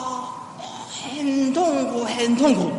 [1.03, 2.71] 很痛苦，很痛苦。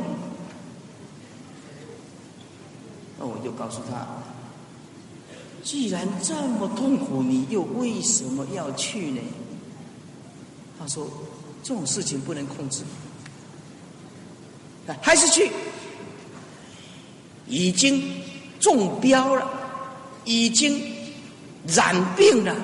[3.18, 4.06] 那我就告诉他，
[5.62, 9.20] 既然这么痛苦，你又为什么要去呢？
[10.78, 11.06] 他说，
[11.62, 12.82] 这种事情不能控制，
[15.00, 15.50] 还是去，
[17.46, 18.02] 已经
[18.58, 19.60] 中标了。
[20.26, 20.82] 已经
[21.66, 22.56] 染病了，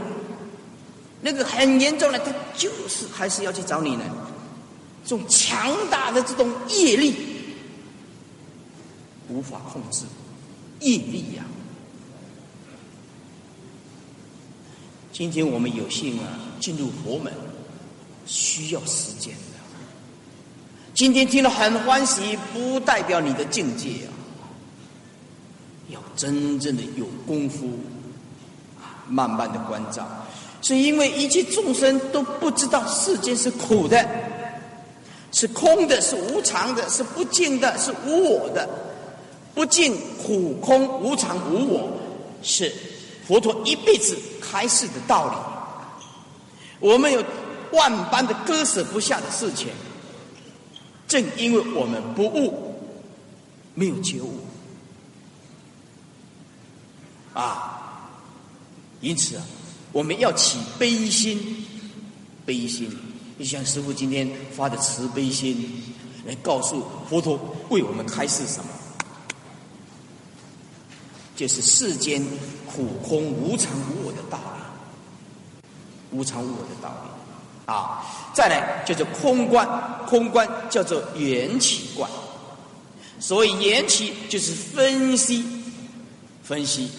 [1.20, 4.04] 那个很严重了，他就是还是要去找你呢。
[5.04, 7.14] 这种强大的这种业力
[9.28, 10.04] 无法控制，
[10.80, 11.44] 业力呀。
[15.12, 17.32] 今天我们有幸啊进入佛门，
[18.26, 19.40] 需要时间的。
[20.94, 24.12] 今天听了很欢喜，不代表你的境界啊。
[25.88, 27.68] 要真正的有功夫
[28.80, 30.08] 啊，慢慢的关照，
[30.62, 34.08] 是因为一切众生都不知道世间是苦的，
[35.32, 38.68] 是空的，是无常的，是不净的，是无我的。
[39.54, 41.90] 不净、苦、空、无常、无我，
[42.42, 42.72] 是
[43.26, 46.88] 佛陀一辈子开示的道理。
[46.88, 47.22] 我们有
[47.72, 49.68] 万般的割舍不下的事情，
[51.06, 52.74] 正因为我们不悟，
[53.74, 54.38] 没有觉悟
[57.34, 58.08] 啊，
[59.00, 59.42] 因此啊，
[59.92, 61.66] 我们要起悲心，
[62.46, 62.90] 悲心，
[63.40, 65.82] 就像师父今天发的慈悲心，
[66.26, 68.68] 来告诉佛陀为我们开示什么，
[71.34, 72.22] 就是世间
[72.66, 75.62] 苦空无常无我的道理，
[76.10, 77.72] 无常无我的道理。
[77.72, 79.66] 啊，再来叫做空观，
[80.06, 82.10] 空观叫做缘起观。
[83.18, 85.46] 所以缘起就是分析，
[86.42, 86.90] 分析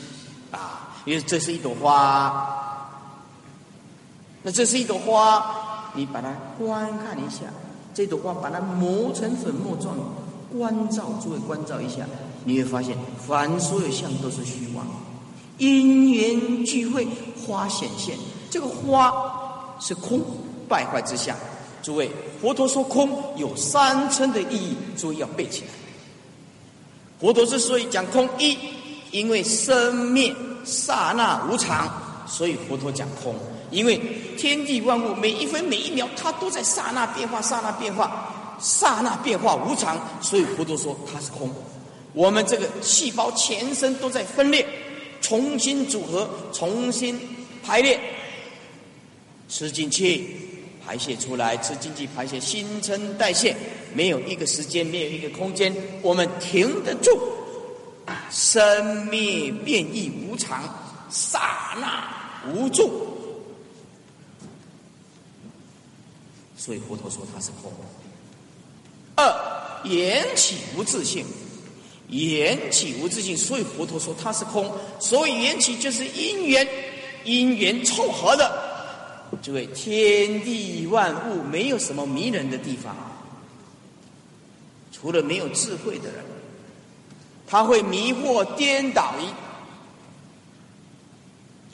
[0.50, 2.90] 啊，因为这是一朵花，
[4.42, 5.61] 那这是一朵花，
[5.94, 7.46] 你把它观看一下，
[7.94, 9.96] 这朵花把它磨成粉末状，
[10.58, 12.06] 关照诸位关照一下，
[12.46, 14.86] 你会发现凡所有相都是虚妄，
[15.58, 17.08] 因缘聚会
[17.46, 18.16] 花显现，
[18.50, 19.12] 这个花
[19.80, 20.22] 是空。
[20.70, 21.36] 败坏之相，
[21.84, 25.68] 诸位，佛陀说空有三层的意义，诸位要背起来。
[27.20, 28.58] 佛陀之所以讲空，一
[29.12, 30.34] 因为生灭
[30.64, 31.92] 刹那无常，
[32.26, 33.36] 所以佛陀讲空。
[33.72, 34.00] 因为
[34.38, 41.50] 天地万物每一分每一秒，它都在刹那变化，刹那变化，刹那变化无常，所以佛陀说它是空。
[42.14, 44.68] 我们这个细胞全身都在分裂，
[45.22, 47.20] 重新组合，重新
[47.64, 48.00] 排列，
[49.50, 50.38] 吃进去。
[50.84, 53.56] 排泄出来，吃进去排泄，新陈代谢，
[53.94, 57.18] 没有一个时间，没有一个空间，我们停得住。
[58.32, 60.64] 生灭变异无常，
[61.12, 63.11] 刹那无助。
[66.62, 67.74] 所以佛陀说它是空。
[69.16, 71.26] 二缘起无自性，
[72.10, 74.72] 缘起无自性，所以佛陀说它是空。
[75.00, 76.68] 所以缘起就是因缘，
[77.24, 78.70] 因缘凑合的。
[79.42, 82.96] 诸位，天地万物没有什么迷人的地方，
[84.92, 86.24] 除了没有智慧的人，
[87.48, 89.26] 他会迷惑颠倒一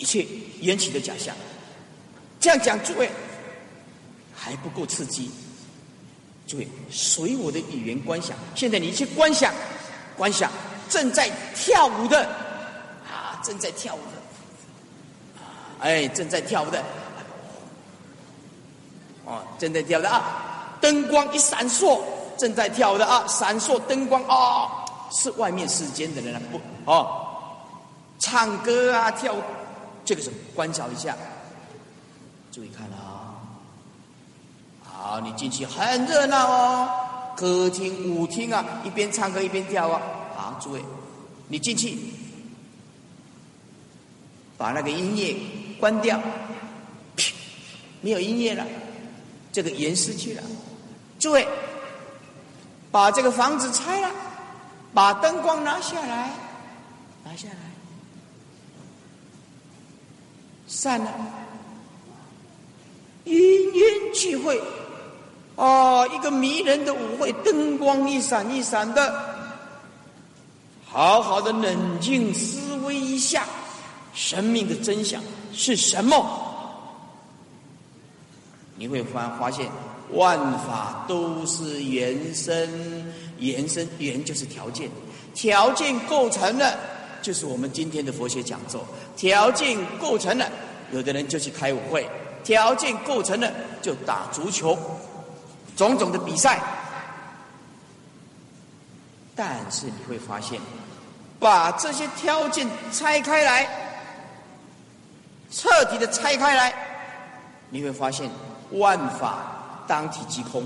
[0.02, 0.26] 一切
[0.62, 1.36] 缘起的假象。
[2.40, 3.10] 这样讲，诸位
[4.48, 5.30] 还不够刺激。
[6.48, 9.54] 诸位，随我的语言观想，现在你去观想，
[10.16, 10.50] 观想
[10.90, 12.24] 正在跳舞的
[13.06, 15.42] 啊，正在跳舞的，
[15.80, 16.82] 哎，正在跳舞的。
[19.26, 22.00] 哦，正在跳的啊，灯光一闪烁，
[22.38, 27.28] 正在跳的啊，闪烁灯光啊，是外面世间的人啊，不哦，
[28.20, 29.36] 唱歌啊，跳，
[30.06, 31.14] 这个是观察一下，
[32.54, 32.87] 注意看，
[35.00, 36.90] 好，你进去很热闹哦，
[37.36, 40.02] 歌厅、舞厅啊，一边唱歌一边跳啊，
[40.36, 40.82] 好，诸位，
[41.48, 41.98] 你进去，
[44.58, 45.36] 把那个音乐
[45.80, 46.20] 关掉，
[48.02, 48.66] 没有音乐了。
[49.50, 50.44] 这个盐失去了，
[51.18, 51.48] 诸位，
[52.92, 54.12] 把这个房子拆了，
[54.94, 56.32] 把灯光拿下来，
[57.24, 57.56] 拿下来，
[60.68, 61.12] 散了，
[63.24, 63.36] 因
[63.74, 64.62] 缘聚会，
[65.58, 69.12] 哦，一个迷人的舞会，灯光一闪一闪的，
[70.86, 73.44] 好好的冷静思维一下，
[74.14, 76.44] 生命的真相是什么？
[78.76, 79.68] 你会发发现，
[80.12, 84.88] 万法都是缘生，缘生缘就是条件，
[85.34, 86.78] 条件构成了，
[87.24, 88.86] 就是我们今天的佛学讲座。
[89.16, 90.48] 条件构成了，
[90.92, 92.04] 有的人就去开舞会；
[92.44, 93.52] 条件构成了，
[93.82, 94.78] 就打足球，
[95.78, 96.62] 种种的比赛。
[99.34, 100.60] 但是你会发现，
[101.40, 103.66] 把这些条件拆开来，
[105.50, 106.74] 彻底的拆开来，
[107.70, 108.30] 你会发现。
[108.72, 110.62] 万法当体即空，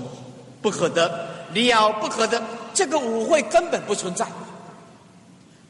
[0.60, 1.08] 不可得
[1.52, 2.42] 了不可得，
[2.74, 4.26] 这个舞会根本不存在。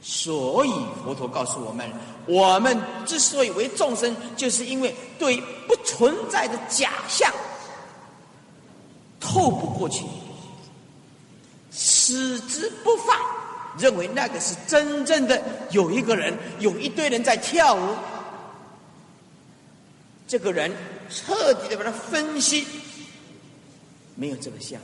[0.01, 0.73] 所以
[1.05, 1.93] 佛陀告诉我们：
[2.25, 2.75] 我们
[3.05, 5.39] 之所以为众生，就是因为对
[5.69, 7.31] 不存在的假象
[9.33, 10.05] 透不过去，
[11.71, 13.19] 死之不放，
[13.79, 17.95] 认为那个是真正的有一个人，有一堆人在跳舞。
[20.29, 20.71] 这个人
[21.09, 22.67] 彻底的把它分析，
[24.17, 24.79] 没有这个相，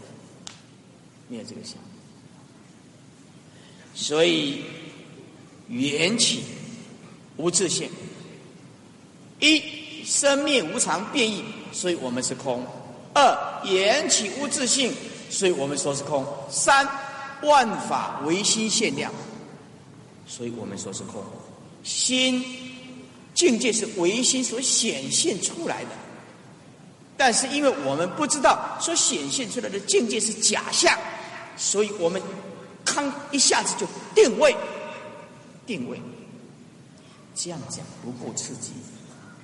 [1.28, 1.76] 没有这个相，
[3.94, 4.64] 所以
[5.68, 6.44] 缘起
[7.36, 7.90] 无自性，
[9.40, 12.62] 一生灭无常变异，所以我们是空；
[13.14, 14.92] 二缘起无自性，
[15.30, 16.86] 所以我们说是空；三
[17.42, 19.12] 万法唯心限量，
[20.26, 21.22] 所以我们说是空。
[21.82, 22.44] 心。
[23.34, 25.90] 境界是唯心所显现出来的，
[27.16, 30.98] 但是因为我们不知道所显现出来的境界是假象，
[31.56, 32.20] 所以我们
[32.84, 34.56] 康一下子就定位，
[35.64, 36.02] 定位。
[37.32, 38.72] 这样讲不够刺激。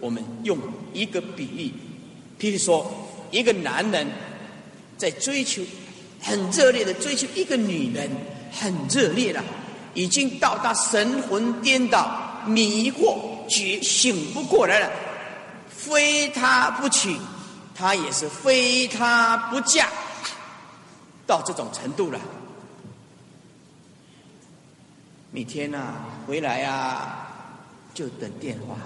[0.00, 0.58] 我们用
[0.92, 1.72] 一个比喻，
[2.40, 2.92] 譬如说，
[3.34, 4.06] 一个男人
[4.96, 5.60] 在追求，
[6.22, 8.08] 很热烈的追求一个女人，
[8.52, 9.42] 很热烈了，
[9.92, 13.18] 已经到达神魂颠倒、迷惑、
[13.48, 14.88] 觉醒不过来了，
[15.68, 17.16] 非他不娶，
[17.74, 19.88] 他也是非他不嫁，
[21.26, 22.20] 到这种程度了。
[25.32, 27.20] 每天呐，回来呀。
[27.92, 28.76] 就等电话，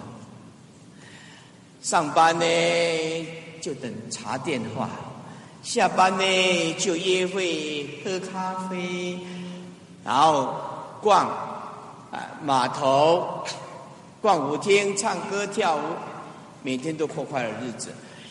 [1.80, 2.44] 上班呢
[3.68, 4.88] 就等查电话，
[5.62, 9.18] 下班呢就约会喝咖啡，
[10.02, 10.54] 然后
[11.02, 11.28] 逛
[12.10, 13.44] 啊码头，
[14.22, 15.80] 逛舞厅唱歌跳舞，
[16.62, 17.88] 每天都过快乐日子。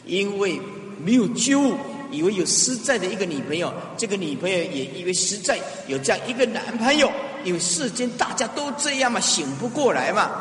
[0.07, 0.59] 因为
[0.99, 1.77] 没有揪，
[2.09, 7.11] 以为有实在的一个女朋友，这个女朋友也以为实在有这样一个男朋友，
[7.43, 10.31] 因为世间大家都这样嘛，醒不过来嘛。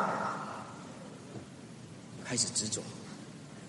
[2.25, 2.81] 开始执着，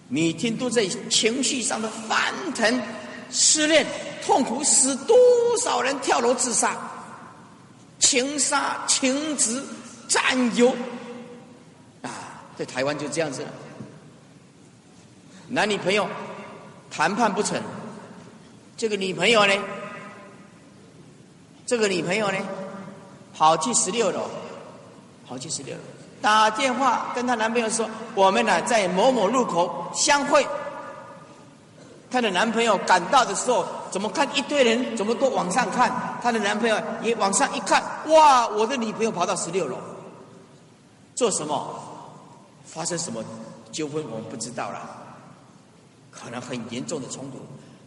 [0.10, 2.82] 每天都在情绪上的翻腾、
[3.30, 3.86] 失恋、
[4.26, 5.18] 痛苦，使多
[5.62, 6.78] 少人跳楼自杀、
[8.00, 9.62] 情杀、情执、
[10.08, 10.70] 占有
[12.02, 12.42] 啊！
[12.58, 13.46] 在台湾就这样子，
[15.50, 16.08] 男女朋友
[16.90, 17.62] 谈判不成，
[18.78, 19.54] 这个女朋友呢，
[21.66, 22.38] 这个女朋友呢，
[23.34, 24.30] 跑去十六楼，
[25.28, 25.82] 跑去十六楼。
[26.22, 30.46] 打电话跟她男朋友说：“我们呢在某某路口相会。”
[32.10, 35.92] 她的男朋友赶到的时候，怎么看一堆人，怎么都往上看？
[36.24, 38.48] 她的男朋友也往上一看，哇！
[38.48, 39.78] 我的女朋友跑到十六楼，
[41.16, 41.80] 做什么？
[42.66, 43.24] 发生什么
[43.72, 44.04] 纠纷？
[44.10, 44.90] 我们不知道了，
[46.10, 47.40] 可能很严重的冲突，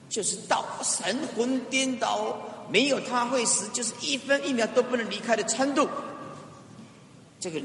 [0.08, 2.36] 就是到神魂颠倒，
[2.68, 5.88] 没有他会死，就是一分一秒都不能离开的程度。
[7.40, 7.60] 这个。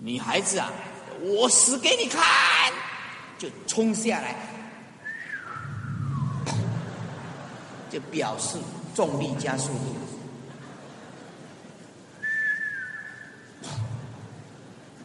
[0.00, 0.72] 女孩子啊，
[1.20, 2.22] 我死给你看，
[3.38, 4.34] 就冲下来，
[7.90, 8.58] 就表示
[8.94, 9.96] 重力加速度，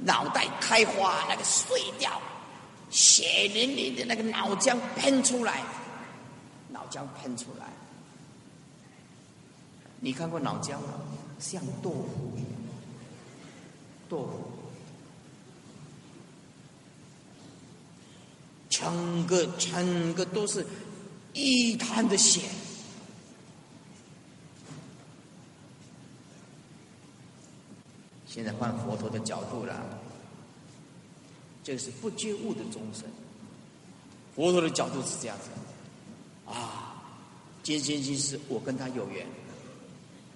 [0.02, 2.22] 脑袋开花，那个碎掉，
[2.90, 5.64] 血淋淋的那个脑浆喷出来，
[6.70, 7.66] 脑浆喷出来，
[10.00, 11.02] 你看过脑浆吗？
[11.40, 12.48] 像豆腐一样，
[14.08, 14.63] 豆腐。
[18.74, 20.66] 整个整个都是
[21.34, 22.42] 一滩的血。
[28.26, 29.80] 现在换佛陀的角度了，
[31.64, 33.04] 这是不觉悟的众生。
[34.36, 37.04] 佛陀的角度是这样子啊，
[37.62, 39.28] 今生今世我跟他有缘，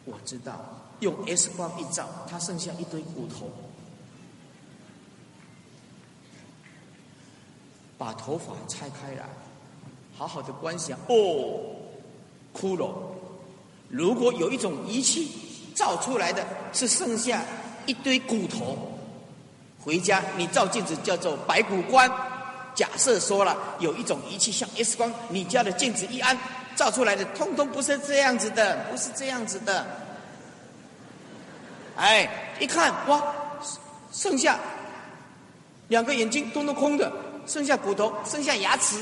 [0.05, 0.63] 我知道
[0.99, 3.51] 用 X 光一照，他剩下一堆骨头。
[7.97, 9.27] 把头发拆开来，
[10.15, 11.59] 好好的观想哦，
[12.53, 12.91] 骷髅。
[13.89, 15.31] 如果有一种仪器
[15.73, 17.41] 照出来的是剩下
[17.85, 18.77] 一堆骨头，
[19.83, 22.11] 回家你照镜子叫做白骨观。
[22.75, 26.37] 假设说了有一种仪器像 X 光，你家的镜子一安，
[26.75, 29.85] 照出来的通通不是这样子的，不是这样子的。
[31.95, 32.29] 哎，
[32.59, 33.23] 一看哇，
[34.11, 34.59] 剩下
[35.87, 37.11] 两个眼睛通通空的。
[37.47, 39.01] 剩下骨头，剩下牙齿，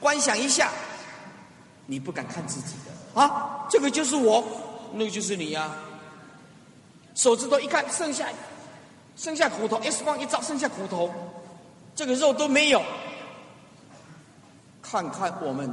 [0.00, 0.72] 观想一下，
[1.86, 3.66] 你不敢看自己的啊？
[3.68, 4.42] 这个就是我，
[4.94, 5.70] 那个就是你呀。
[7.14, 8.26] 手指头一看，剩下
[9.16, 11.12] 剩下骨头，X 光一照，剩下骨头，
[11.94, 12.82] 这个肉都没有。
[14.80, 15.70] 看看我们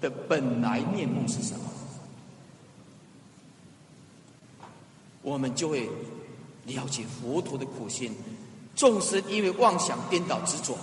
[0.00, 1.70] 的本来面目是什么，
[5.22, 5.88] 我们就会
[6.66, 8.12] 了解佛陀的苦心。
[8.74, 10.76] 众生因为妄想颠倒执着。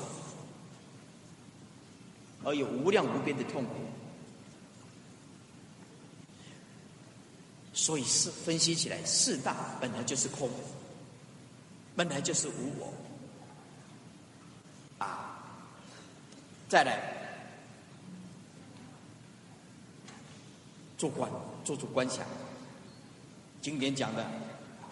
[2.44, 3.72] 而有无量无边的痛苦，
[7.74, 10.50] 所以是分析起来，四大本来就是空，
[11.96, 12.94] 本来就是无我。
[14.98, 15.40] 啊，
[16.68, 17.00] 再来
[20.98, 21.30] 做观，
[21.64, 22.26] 做出观想。
[23.62, 24.26] 经典讲的，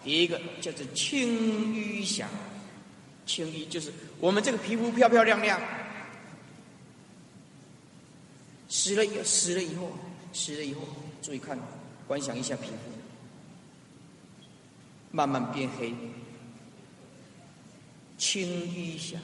[0.04, 2.28] 第一个叫做清淤想，
[3.26, 5.60] 清淤就是我们这个皮肤漂漂亮亮。
[8.70, 9.90] 死了以后死了以后，
[10.32, 10.80] 死了以后，
[11.20, 11.58] 注意看，
[12.06, 12.74] 观想一下皮肤，
[15.10, 15.92] 慢慢变黑，
[18.16, 19.18] 青一下，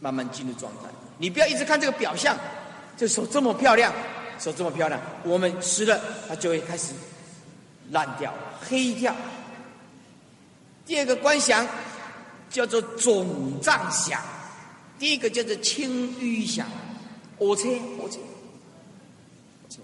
[0.00, 0.90] 慢慢进入状态。
[1.16, 2.36] 你不要一直看这个表象，
[2.96, 3.94] 这手这么漂亮，
[4.40, 6.92] 手这么漂亮，我们湿了，它就会开始
[7.92, 9.14] 烂掉、黑掉。
[10.84, 11.64] 第二个观想
[12.50, 14.20] 叫做肿胀想，
[14.98, 16.66] 第一个叫做轻淤想，
[17.40, 18.18] 火车火车。
[19.62, 19.80] 火车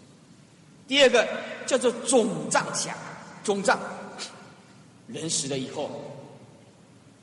[0.87, 1.27] 第二个
[1.67, 2.95] 叫做肿胀想，
[3.43, 3.81] 肿胀，
[5.09, 5.91] 人死了以后，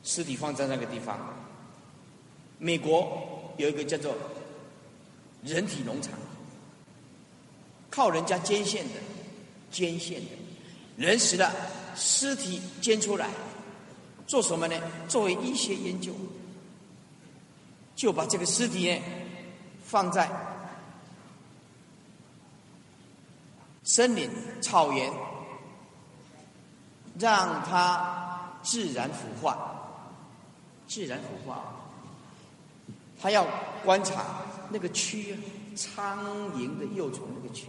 [0.03, 1.17] 尸体放在那个地方。
[2.57, 4.15] 美国有一个叫做
[5.43, 6.13] 人体农场，
[7.91, 8.93] 靠人家捐献的，
[9.71, 10.27] 捐献的，
[10.97, 11.53] 人死了，
[11.95, 13.29] 尸体捐出来，
[14.25, 14.75] 做什么呢？
[15.07, 16.11] 作为医学研究，
[17.95, 19.01] 就把这个尸体呢
[19.93, 20.27] 放在。
[23.83, 24.27] 森林、
[24.59, 25.13] 草原，
[27.19, 29.87] 让它自然腐化，
[30.87, 31.75] 自然腐化。
[33.21, 33.45] 他要
[33.85, 34.41] 观察
[34.71, 35.37] 那个蛆，
[35.75, 36.25] 苍
[36.55, 37.65] 蝇的幼虫那个蛆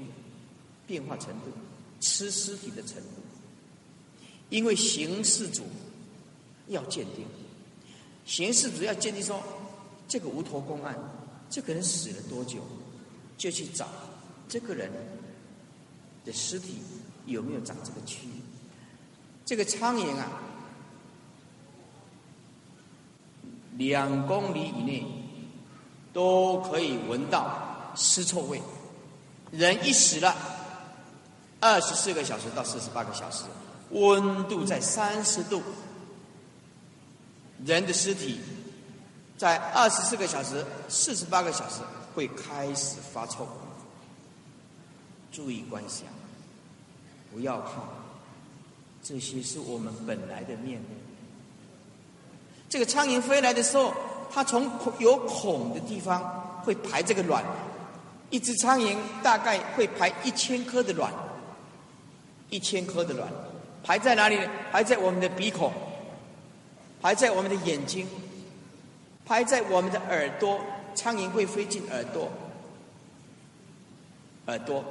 [0.87, 1.53] 变化程度，
[2.01, 3.21] 吃尸体的程度。
[4.49, 5.65] 因为刑事组
[6.69, 7.27] 要鉴定，
[8.25, 9.43] 刑事组要鉴定说
[10.09, 10.97] 这个无头公案，
[11.55, 12.59] 这个人死了多久，
[13.39, 13.87] 就去找
[14.49, 14.91] 这个人。
[16.25, 16.79] 的尸体
[17.27, 18.25] 有没有长这个蛆？
[19.45, 20.41] 这个苍蝇啊，
[23.77, 25.05] 两公里以内
[26.15, 28.61] 都可以闻到尸臭味。
[29.53, 30.35] 人一死了，
[31.61, 33.45] 二十四个小时到四十八个小时，
[33.91, 35.63] 温度在三十度，
[37.67, 38.41] 人的尸体
[39.37, 41.81] 在二十四个小时、四十八个小时
[42.15, 43.47] 会开始发臭。
[45.33, 46.07] 注意观想，
[47.33, 47.73] 不要看，
[49.03, 50.87] 这些是我们本来的面目。
[52.69, 53.93] 这个苍蝇飞来的时候，
[54.31, 57.45] 它从有孔的地方会排这个卵，
[58.31, 61.13] 一只苍蝇大概会排一千颗的卵，
[62.51, 63.29] 一千颗的卵
[63.83, 64.49] 排在哪里呢？
[64.71, 65.73] 排在我们的鼻孔，
[67.03, 68.07] 排在我们的眼睛，
[69.25, 70.61] 排在我们的耳朵。
[70.97, 72.31] 苍蝇会飞进耳朵，
[74.47, 74.85] 耳朵。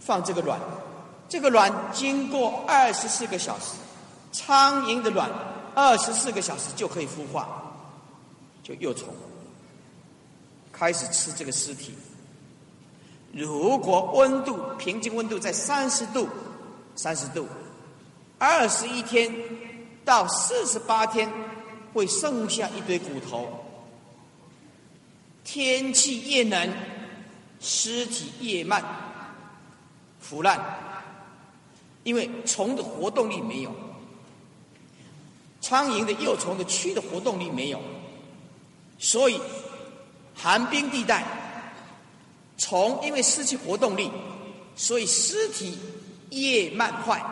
[0.00, 0.58] 放这个卵，
[1.28, 3.74] 这个卵经过二十四个小时，
[4.32, 5.30] 苍蝇的卵
[5.74, 7.46] 二十四个小时就可以孵化，
[8.62, 9.08] 就幼虫
[10.72, 11.94] 开始吃这个尸体。
[13.32, 16.26] 如果温度平均温度在三十度，
[16.96, 17.46] 三十度，
[18.38, 19.30] 二十一天
[20.06, 21.30] 到四十八天
[21.92, 23.64] 会剩下一堆骨头。
[25.44, 26.72] 天气越冷，
[27.60, 28.84] 尸体越慢。
[30.20, 30.60] 腐烂，
[32.02, 33.74] 因为虫的活动力没有，
[35.62, 37.80] 苍蝇的幼虫的蛆的活动力没有，
[38.98, 39.40] 所以
[40.34, 41.24] 寒冰地带，
[42.58, 44.10] 虫因为失去活动力，
[44.76, 45.78] 所以尸体
[46.32, 47.24] 越慢坏，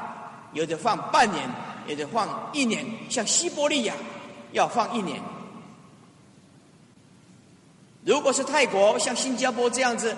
[0.55, 1.47] 有的放半年，
[1.87, 3.95] 有的放一年，像西伯利亚
[4.57, 5.21] 要放一年。
[8.05, 10.17] 如果是泰国，像新加坡这样子。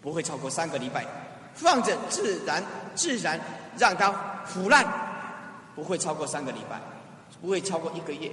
[0.00, 1.06] 不会超过三个礼拜，
[1.54, 2.60] 放着自然
[2.96, 3.40] 自然
[3.78, 4.10] 让它
[4.44, 4.84] 腐烂，
[5.76, 6.80] 不会超过三个礼拜，
[7.40, 8.32] 不会超过一个月，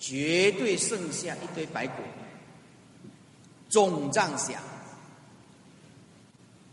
[0.00, 2.02] 绝对剩下一堆白骨。
[3.68, 4.62] 肿胀想，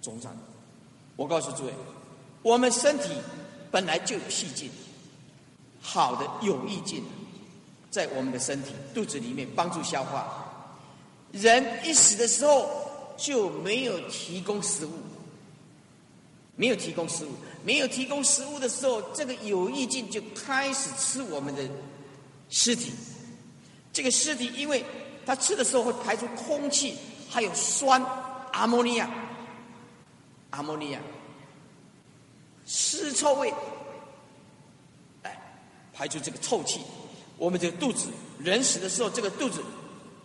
[0.02, 0.34] 肿胀。
[1.18, 1.74] 我告诉诸位，
[2.42, 3.12] 我们身体
[3.70, 4.72] 本来就有细菌，
[5.92, 7.04] 好的有益菌，
[7.90, 10.28] 在我们的身体肚子里面帮助消化。
[11.32, 12.88] 人一死的时候。
[13.20, 14.92] 就没有提供食物，
[16.56, 17.32] 没有提供食物，
[17.66, 21.62] 没有提供食物的时候，这个有益菌就开始吃我们的
[22.48, 22.94] 尸体。
[23.92, 24.86] 这个尸体，因为
[25.26, 26.96] 它吃的时候会排出空气，
[27.30, 28.02] 还有酸，
[28.54, 29.10] 阿莫尼亚，
[30.52, 31.00] 阿莫尼亚，
[32.66, 33.54] 尸臭味，
[36.00, 36.80] 排出这个臭气。
[37.38, 38.08] 我们这个肚子，
[38.40, 39.62] 人死的时候，这个肚子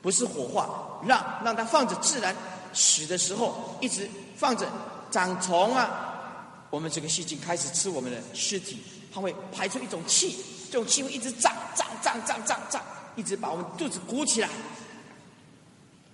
[0.01, 2.35] 不是火化，让让它放着自然。
[2.73, 4.69] 死的时候一直放着
[5.11, 8.79] 长虫啊，我们这个细菌开始吃我们的尸体，
[9.13, 10.37] 它会排出一种气，
[10.71, 12.81] 这种气会一直胀胀胀胀胀胀，
[13.17, 14.49] 一直把我们肚子鼓起来，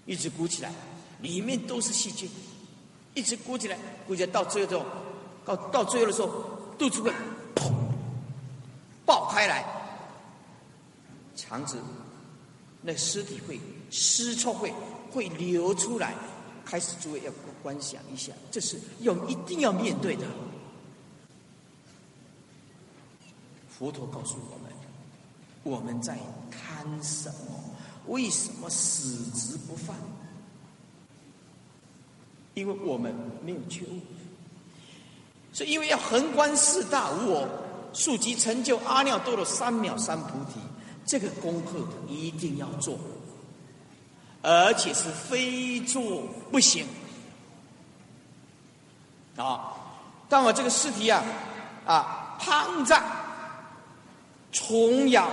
[0.07, 0.71] 一直鼓起来，
[1.21, 2.29] 里面都是细菌，
[3.15, 4.85] 一直鼓起来，鼓起来到最后，
[5.47, 6.29] 到到最后的时候，
[6.79, 7.11] 肚子会
[9.41, 9.65] 开来，
[11.35, 11.81] 肠子
[12.83, 13.59] 那尸体会
[13.91, 14.71] 尸臭会
[15.11, 16.15] 会流出来。
[16.63, 17.33] 开始，诸位要
[17.63, 20.27] 观想一下，这是要一定要面对的。
[23.71, 24.71] 佛陀告诉我们，
[25.63, 26.19] 我们在
[26.51, 27.65] 贪什么？
[28.09, 29.97] 为什么死执不放？
[32.53, 34.01] 因为我们没有觉悟，
[35.51, 37.49] 所以因为要横观四大无我，
[37.93, 40.61] 速即成就阿耨多罗三藐三菩提，
[41.05, 42.99] 这个功课一定要做，
[44.43, 46.87] 而且是非做不行。
[49.37, 49.73] 啊，
[50.29, 51.23] 当我这个尸体啊，
[51.87, 53.03] 啊，胖在
[54.53, 55.31] 虫咬，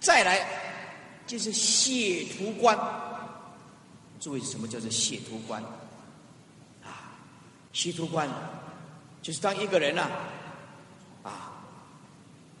[0.00, 0.46] 再来
[1.26, 2.76] 就是血图观。
[4.18, 5.62] 注意，什么叫做血图观？
[6.82, 7.14] 啊，
[7.72, 8.28] 血图观
[9.22, 10.10] 就是当一个人呐，啊，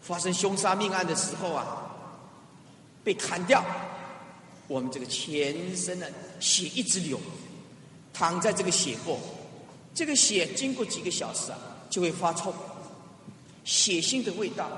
[0.06, 1.90] 发生凶杀命案的时候啊，
[3.02, 3.64] 被砍掉，
[4.68, 7.20] 我们这个全身的血一直流，
[8.12, 9.18] 躺在这个血泊。
[9.92, 11.58] 这个血经过几个小时啊，
[11.90, 12.54] 就会发臭，
[13.64, 14.70] 血腥的味道。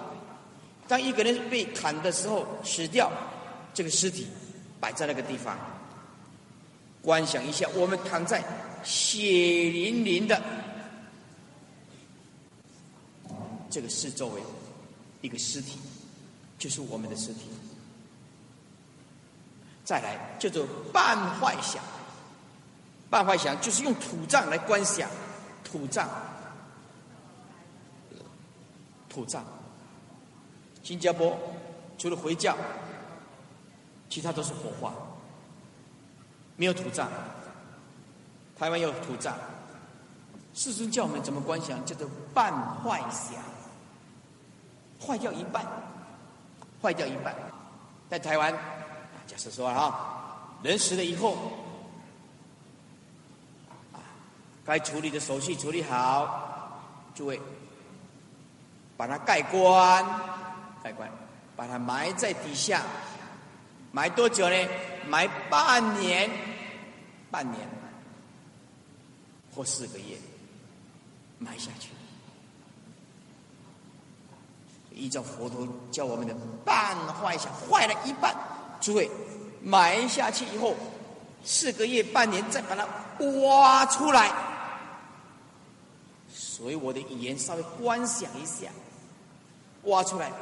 [0.87, 3.13] 当一个人被砍的时候死掉，
[3.75, 4.27] 这个尸体
[4.81, 5.59] 摆在那个地方，
[7.03, 8.43] 观想一下，我们躺在
[8.83, 10.43] 血淋淋的
[13.69, 14.41] 这个四周围，
[15.21, 15.79] 一个尸体
[16.59, 17.49] 就是我们的尸体。
[19.85, 21.83] 再来叫做半坏想。
[23.11, 25.09] 半坏想就是用土葬来观想，
[25.65, 26.07] 土葬，
[29.09, 29.43] 土葬。
[30.83, 31.39] 新加坡
[31.97, 32.57] 除了回教，
[34.11, 34.93] 其他都是火化，
[36.57, 37.11] 没有土葬。
[38.59, 39.37] 台湾有土葬。
[40.53, 41.83] 世尊教我们怎么观想？
[41.87, 42.53] 叫做半
[42.83, 43.43] 坏想，
[45.01, 45.65] 坏掉一半，
[46.83, 47.35] 坏掉一半。
[48.11, 48.53] 在台湾，
[49.27, 51.37] 假设说啊，人死了以后。
[54.65, 56.83] 该处理的手续处理好，
[57.15, 57.41] 诸位，
[58.99, 60.05] 把它盖棺，
[60.83, 61.11] 盖棺，
[61.57, 62.83] 把它埋在底下，
[63.93, 64.69] 埋多久呢？
[65.09, 66.31] 埋半年，
[67.31, 67.67] 半年
[69.55, 70.19] 或四个月，
[71.39, 71.89] 埋下去。
[74.99, 76.35] 依照佛陀教我们的
[76.65, 78.35] 半坏想，坏了一半，
[78.81, 79.09] 诸位
[79.63, 80.75] 埋下去以后，
[81.45, 82.85] 四个月、半年再把它
[83.47, 84.31] 挖出来。
[86.31, 88.67] 所以我的语言稍微观想一下，
[89.85, 90.33] 挖出来，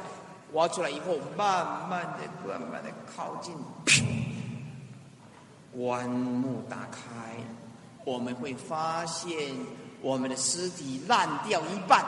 [0.53, 3.55] 挖出来以后，慢慢的、慢慢的靠近，
[5.71, 7.35] 棺木打开，
[8.03, 9.55] 我们会发现
[10.01, 12.03] 我们的尸体烂掉一半，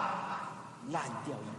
[0.90, 1.59] 烂掉一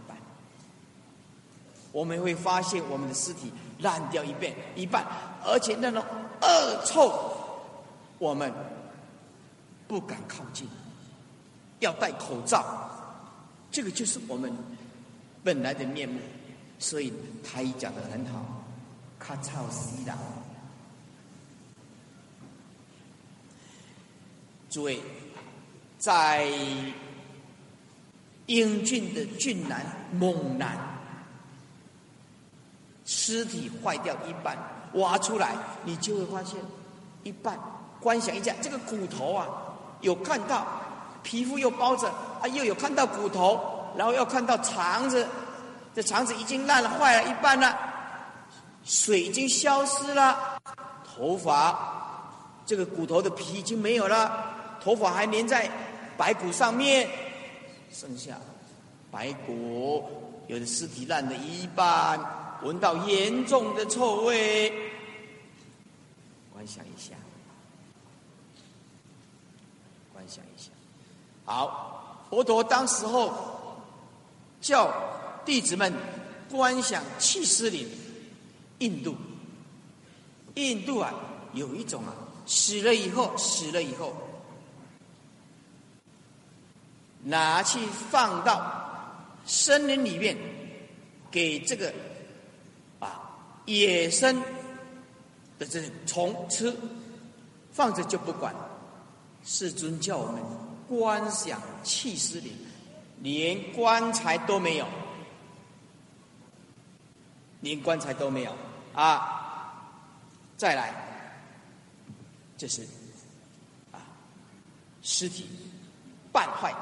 [1.91, 5.05] 我们会发现我们的尸体烂掉一半，一半，
[5.43, 6.03] 而且那种
[6.41, 7.33] 恶臭，
[8.17, 8.51] 我们
[9.87, 10.67] 不敢靠近。
[11.79, 12.63] 要戴口罩，
[13.71, 14.53] 这个就是我们
[15.43, 16.19] 本来的面目。
[16.77, 17.13] 所以
[17.43, 18.63] 他一讲的很好，
[19.19, 20.17] 卡超西的。
[24.69, 24.99] 诸位，
[25.99, 26.47] 在
[28.47, 30.90] 英俊的俊男猛男，
[33.13, 34.57] 尸体坏掉一半，
[34.93, 35.53] 挖出来，
[35.83, 36.57] 你就会发现
[37.23, 37.59] 一半。
[37.99, 39.45] 观想一下，这个骨头啊，
[39.99, 40.65] 有看到。
[41.23, 42.07] 皮肤又包着，
[42.41, 43.59] 啊，又有看到骨头，
[43.95, 45.27] 然后又看到肠子，
[45.93, 47.77] 这肠子已经烂了，坏了一半了，
[48.83, 50.57] 水已经消失了，
[51.05, 51.77] 头发，
[52.65, 54.45] 这个骨头的皮已经没有了，
[54.81, 55.69] 头发还粘在
[56.17, 57.07] 白骨上面，
[57.91, 58.33] 剩下
[59.11, 60.09] 白骨，
[60.47, 62.19] 有的尸体烂了一半，
[62.63, 64.71] 闻到严重的臭味，
[66.53, 67.15] 观想一下，
[70.13, 70.69] 观想一下。
[71.45, 73.33] 好，佛陀当时候
[74.61, 74.93] 叫
[75.43, 75.91] 弟子们
[76.49, 77.87] 观想气尸林，
[78.79, 79.15] 印度，
[80.55, 81.13] 印度啊
[81.53, 82.13] 有一种啊
[82.45, 84.15] 死了以后死了以后，
[87.23, 90.37] 拿去放到森林里面
[91.31, 91.93] 给这个
[93.65, 94.41] 野生
[95.57, 96.75] 的这种虫吃，
[97.71, 98.53] 放着就不管，
[99.43, 100.41] 世尊叫我们。
[100.87, 102.51] 观想气尸里，
[103.21, 104.85] 连棺材都没有，
[107.61, 108.53] 连棺材都没有
[108.93, 109.87] 啊！
[110.57, 110.93] 再来，
[112.57, 112.85] 这是
[113.93, 114.03] 啊，
[115.01, 115.47] 尸体
[116.33, 116.75] 半坏，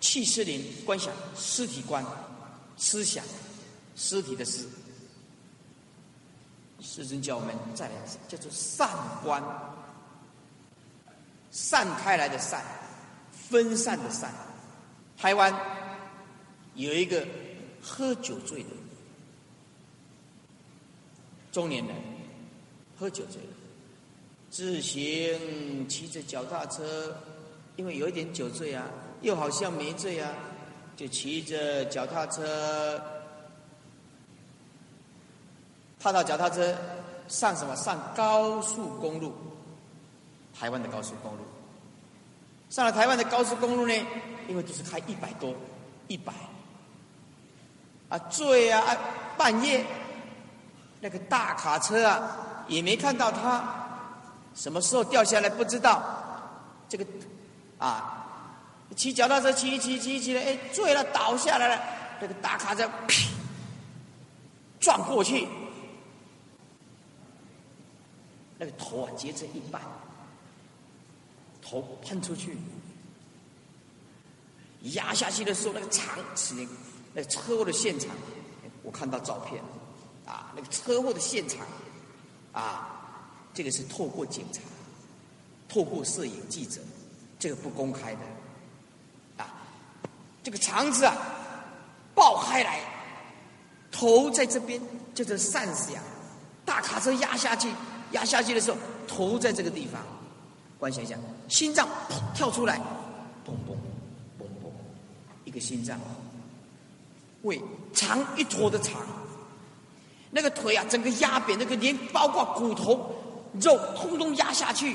[0.00, 2.04] 气尸林观想尸体观，
[2.76, 3.24] 思想
[3.94, 4.68] 尸体的尸，
[6.80, 7.94] 师尊教我们再来
[8.28, 8.88] 叫做散
[9.24, 9.42] 观。
[11.50, 12.62] 散开来的散，
[13.32, 14.30] 分散的散。
[15.16, 15.52] 台湾
[16.74, 17.26] 有一个
[17.82, 18.68] 喝酒醉的，
[21.50, 21.96] 中年人
[22.98, 23.48] 喝酒醉了，
[24.50, 27.16] 自行骑着脚踏车，
[27.76, 28.86] 因为有一点酒醉啊，
[29.22, 30.30] 又好像没醉啊，
[30.96, 33.02] 就骑着脚踏车，
[36.00, 36.74] 踏到脚踏车
[37.28, 37.74] 上什么？
[37.76, 39.34] 上高速公路，
[40.58, 41.38] 台湾的高速公路。
[42.70, 43.94] 上了台湾的高速公路呢，
[44.48, 45.54] 因为都是开一百多，
[46.06, 46.32] 一百，
[48.08, 48.96] 啊醉啊，
[49.36, 49.84] 半夜。
[51.00, 52.36] 那个大卡车啊，
[52.66, 53.62] 也没看到他
[54.52, 56.02] 什么时候掉下来，不知道。
[56.88, 57.06] 这个
[57.78, 58.26] 啊，
[58.96, 61.80] 骑脚踏车骑骑骑骑的，哎，醉了倒下来了。
[62.20, 62.90] 那个大卡车
[64.80, 65.46] 撞过去，
[68.58, 69.80] 那个头啊截成一半，
[71.62, 72.58] 头喷出去，
[74.82, 76.54] 压下去的时候，那个长齿，
[77.14, 78.10] 那个车祸的现场，
[78.82, 79.62] 我看到照片。
[80.26, 81.66] 啊，那个车祸的现场，
[82.52, 84.60] 啊，这个是透过警察，
[85.70, 86.82] 透过摄影记者，
[87.38, 88.20] 这个不公开的，
[89.38, 89.54] 啊，
[90.42, 91.16] 这个肠子啊
[92.14, 92.82] 爆开来，
[93.90, 94.78] 头在这边
[95.14, 95.94] 就是散响，
[96.66, 97.70] 大卡车压下去，
[98.12, 100.02] 压下去的时候头在这个地方，
[100.78, 101.16] 观想一下，
[101.48, 101.88] 心脏
[102.34, 102.78] 跳出来，
[103.46, 103.72] 嘣嘣
[104.38, 104.70] 嘣嘣，
[105.44, 105.98] 一个心脏，
[107.42, 107.60] 胃
[107.92, 109.00] 长一坨的肠。
[110.30, 113.14] 那个腿啊，整个压扁，那个连包括骨头、
[113.60, 114.94] 肉，通通压下去。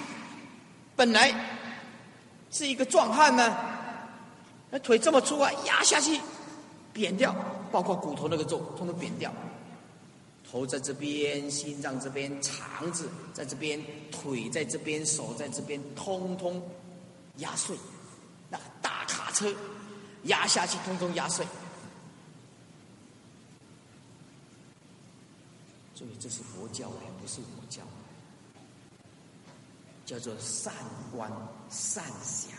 [0.96, 1.34] 本来
[2.52, 3.56] 是一个壮汉呢，
[4.70, 6.20] 那腿这么粗啊，压下去
[6.94, 7.36] 扁掉，
[7.72, 9.34] 包括骨头那个肉，通通扁掉。
[10.54, 16.62] 头在这边，心脏这边，肠子在这边，腿在这边，手在这边，通通
[17.38, 17.76] 压碎。
[18.52, 19.52] 那大卡车
[20.26, 21.44] 压下去，通通压碎。
[25.96, 27.82] 所以这是佛教的，不是我教。
[30.06, 30.72] 叫做善
[31.16, 31.32] 观
[31.72, 32.52] 善想，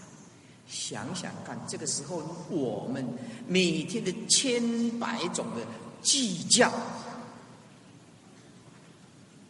[0.66, 3.06] 想想看，这个时候我们
[3.46, 5.64] 每天的千百种的
[6.02, 6.72] 计较，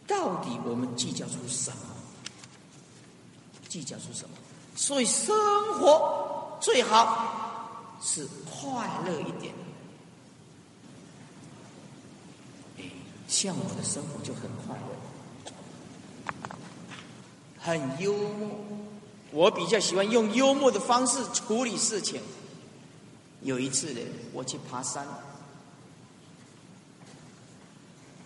[0.07, 1.77] 到底我们计较出什么？
[3.67, 4.35] 计较出什么？
[4.75, 5.35] 所以生
[5.73, 9.53] 活最好是快乐一点。
[12.77, 12.83] 哎
[13.27, 16.49] 像我的生活就很快乐，
[17.59, 18.49] 很幽默。
[19.31, 22.21] 我比较喜欢用幽默的方式处理事情。
[23.41, 23.99] 有一次呢，
[24.31, 25.05] 我去爬山，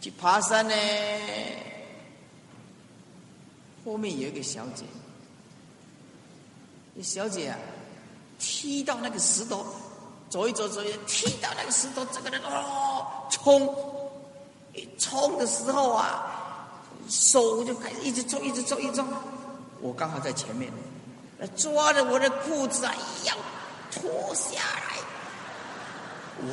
[0.01, 0.73] 去爬山呢，
[3.89, 4.83] 后面有一个小姐，
[6.93, 7.57] 那小姐啊，
[8.37, 9.65] 踢到那个石头，
[10.29, 13.75] 走一走走一，踢到那个石头，整个人哦冲。
[14.75, 16.71] 一冲的时候啊，
[17.09, 19.07] 手就开始一直冲，一直冲，一直冲。
[19.81, 20.71] 我刚好在前面，
[21.57, 23.33] 抓着我的裤子啊，要
[23.91, 24.99] 脱下来。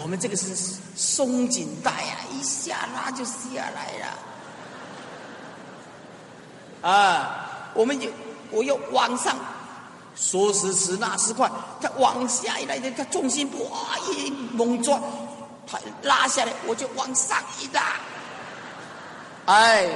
[0.01, 0.57] 我们这个是
[0.97, 4.19] 松紧带啊，一下拉就下来了。
[6.89, 8.09] 啊，我们就
[8.51, 9.37] 我又往上，
[10.15, 15.01] 说时迟那时快，他往下一来，他重心哇一猛抓。
[15.67, 17.97] 他拉下来，我就往上一拉，
[19.47, 19.89] 哎，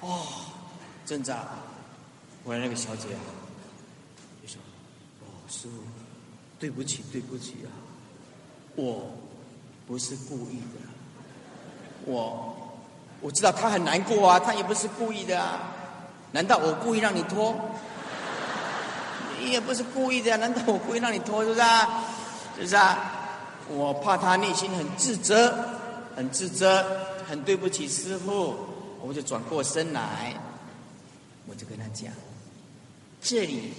[0.00, 0.26] 哦，
[1.06, 1.38] 真扎，
[2.42, 3.22] 我那个小姐啊，
[4.40, 4.60] 你说
[5.22, 5.74] ：“哦，师傅，
[6.58, 7.70] 对不起，对不起啊，
[8.74, 9.14] 我
[9.86, 10.80] 不是故意的，
[12.04, 12.56] 我
[13.22, 15.60] 我知道他很难过啊，他也不是故意的啊，
[16.32, 17.54] 难道我故意让你拖？
[19.40, 22.04] 你也不是故意的啊，难道我故意让你拖，是不是啊？
[22.56, 23.18] 是不是啊？”
[23.68, 25.56] 我怕他内心很自责，
[26.16, 26.84] 很自责，
[27.28, 28.56] 很对不起师傅，
[29.00, 30.34] 我就转过身来，
[31.46, 32.12] 我就跟他讲：
[33.22, 33.72] 这里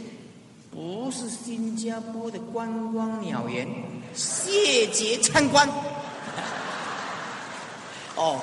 [0.72, 3.68] 不是新加坡的观光鸟园，
[4.16, 5.68] 谢绝参观。
[8.16, 8.40] 哦，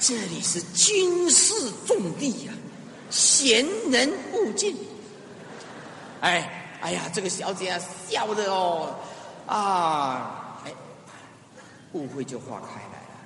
[0.00, 1.52] 这里是军事
[1.86, 2.52] 重地呀，
[3.10, 4.74] 闲人勿近。
[6.22, 7.78] 哎，哎呀，这个小姐啊，
[8.08, 8.94] 笑的哦，
[9.46, 10.72] 啊，哎，
[11.92, 13.20] 误会就化开来了。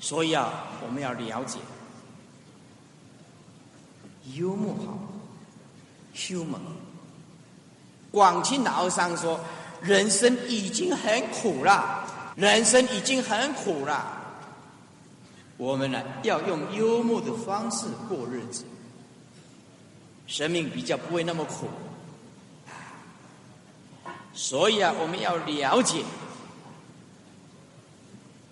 [0.00, 1.58] 所以啊，我们要了解，
[4.32, 4.98] 幽默好
[6.14, 6.58] ，humor。
[8.10, 9.38] 广清老和尚说，
[9.82, 12.06] 人生已经很苦了，
[12.36, 14.13] 人生已经很苦了，
[15.64, 18.66] 我们呢要用幽默的方式过日子，
[20.26, 21.70] 生命比较不会那么苦。
[24.34, 26.04] 所以啊，我们要了解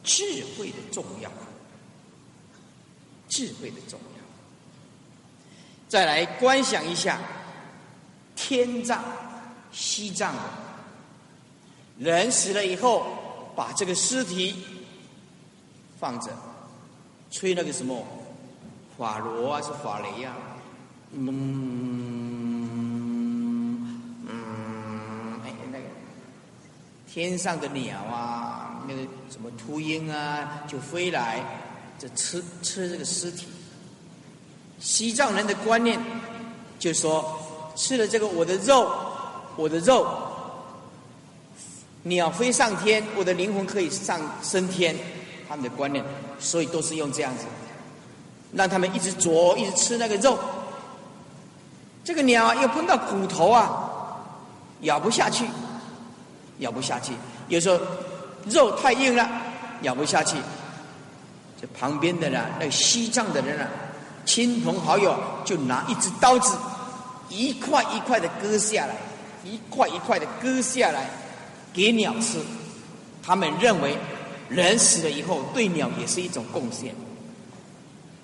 [0.02, 0.24] 智
[0.56, 1.30] 慧的重要，
[3.28, 4.22] 智慧的重要。
[5.90, 7.20] 再来观想一下
[8.34, 9.04] 天葬、
[9.70, 10.34] 西藏，
[11.98, 14.64] 人死了以后，把这个尸体
[16.00, 16.30] 放着，
[17.33, 18.07] 吹那个什么
[18.97, 20.35] 法螺啊，是法雷呀，
[21.12, 21.30] 嗯
[24.28, 25.85] 嗯，哎，那个。
[27.11, 31.43] 天上的鸟啊，那个什么秃鹰啊，就飞来，
[31.99, 33.49] 就吃吃这个尸体。
[34.78, 35.99] 西藏人的观念
[36.78, 37.41] 就说，
[37.74, 38.93] 吃了这个我的肉，
[39.57, 40.07] 我的肉，
[42.03, 44.95] 鸟飞上天，我的灵魂可以上升天。
[45.53, 46.03] 他们的观念，
[46.38, 47.44] 所以都是用这样子，
[48.55, 50.38] 让他们一直啄，一直吃那个肉。
[52.03, 53.70] 这个鸟啊，又碰到骨头啊，
[54.80, 55.44] 咬不下去。
[56.61, 57.12] 咬不下去，
[57.48, 57.78] 有时候
[58.46, 59.28] 肉太硬了，
[59.82, 60.38] 咬不下去。
[61.61, 63.68] 这旁边的呢，那西藏的人啊，
[64.24, 66.57] 亲朋好友就拿一只刀子，
[67.28, 68.96] 一块一块的割下来，
[69.44, 71.11] 一块一块的割下来
[71.74, 72.38] 给鸟吃。
[73.22, 73.98] 他们认为，
[74.55, 76.94] 人死了以后对鸟也是一种贡献，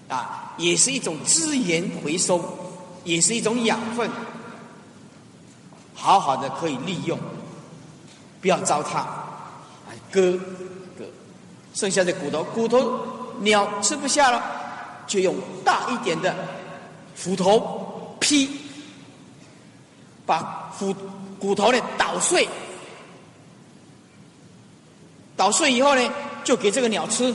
[0.09, 2.43] 啊，也是一种资源回收，
[3.05, 4.11] 也是一种养分，
[5.95, 7.19] 好好的可以利用。
[8.41, 10.39] 不要糟蹋，啊割
[10.97, 11.05] 割，
[11.75, 13.01] 剩下的骨头，骨头
[13.41, 14.41] 鸟吃不下了，
[15.07, 16.35] 就用大一点的
[17.17, 18.49] 斧头劈，
[20.25, 20.95] 把斧
[21.41, 22.49] 骨头呢捣碎，
[25.39, 26.13] 捣碎以后呢，
[26.43, 27.35] 就给这个鸟吃。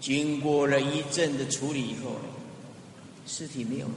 [0.00, 2.12] 经过了一阵的处理以后，
[3.26, 3.92] 尸体没有了。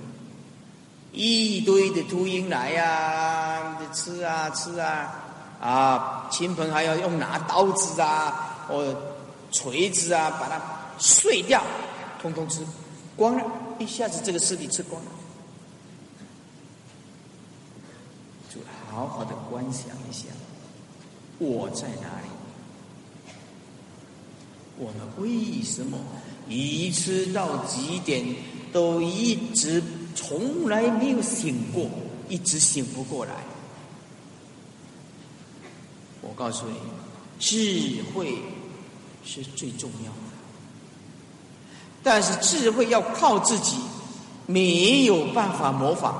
[1.11, 5.13] 一堆的秃鹰来呀，吃啊吃啊，
[5.61, 8.83] 啊，亲朋还要用拿刀子啊，或
[9.51, 10.59] 锤子啊，把它
[10.97, 11.63] 碎掉，
[12.19, 12.65] 通通吃
[13.15, 13.45] 光了，
[13.77, 15.11] 一下子这个尸体吃光了，
[18.49, 18.59] 就
[18.91, 20.25] 好好的观想一下，
[21.39, 22.29] 我在哪里？
[24.77, 25.97] 我们为什么
[26.47, 28.23] 一吃到极点
[28.71, 29.81] 都一直？
[30.15, 31.89] 从来没有醒过，
[32.27, 33.31] 一直醒不过来。
[36.21, 36.75] 我告诉你，
[37.39, 38.37] 智慧
[39.23, 40.35] 是最重要的，
[42.03, 43.77] 但是智慧要靠自己，
[44.45, 46.15] 没有办法模仿，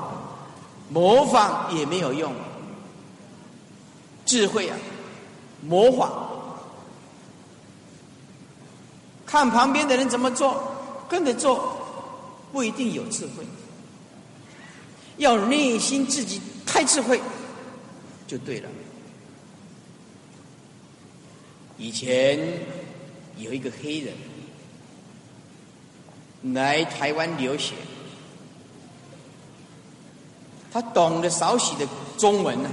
[0.88, 2.32] 模仿也没有用。
[4.24, 4.78] 智慧啊，
[5.62, 6.10] 模仿，
[9.26, 10.62] 看旁边的人怎么做，
[11.08, 11.76] 跟着做，
[12.52, 13.44] 不一定有智慧。
[15.18, 17.20] 要内心自己开智慧，
[18.26, 18.68] 就对了。
[21.76, 22.38] 以前
[23.36, 24.14] 有一个黑人
[26.54, 27.74] 来台湾留学，
[30.72, 31.86] 他懂得少许的
[32.16, 32.70] 中文呢，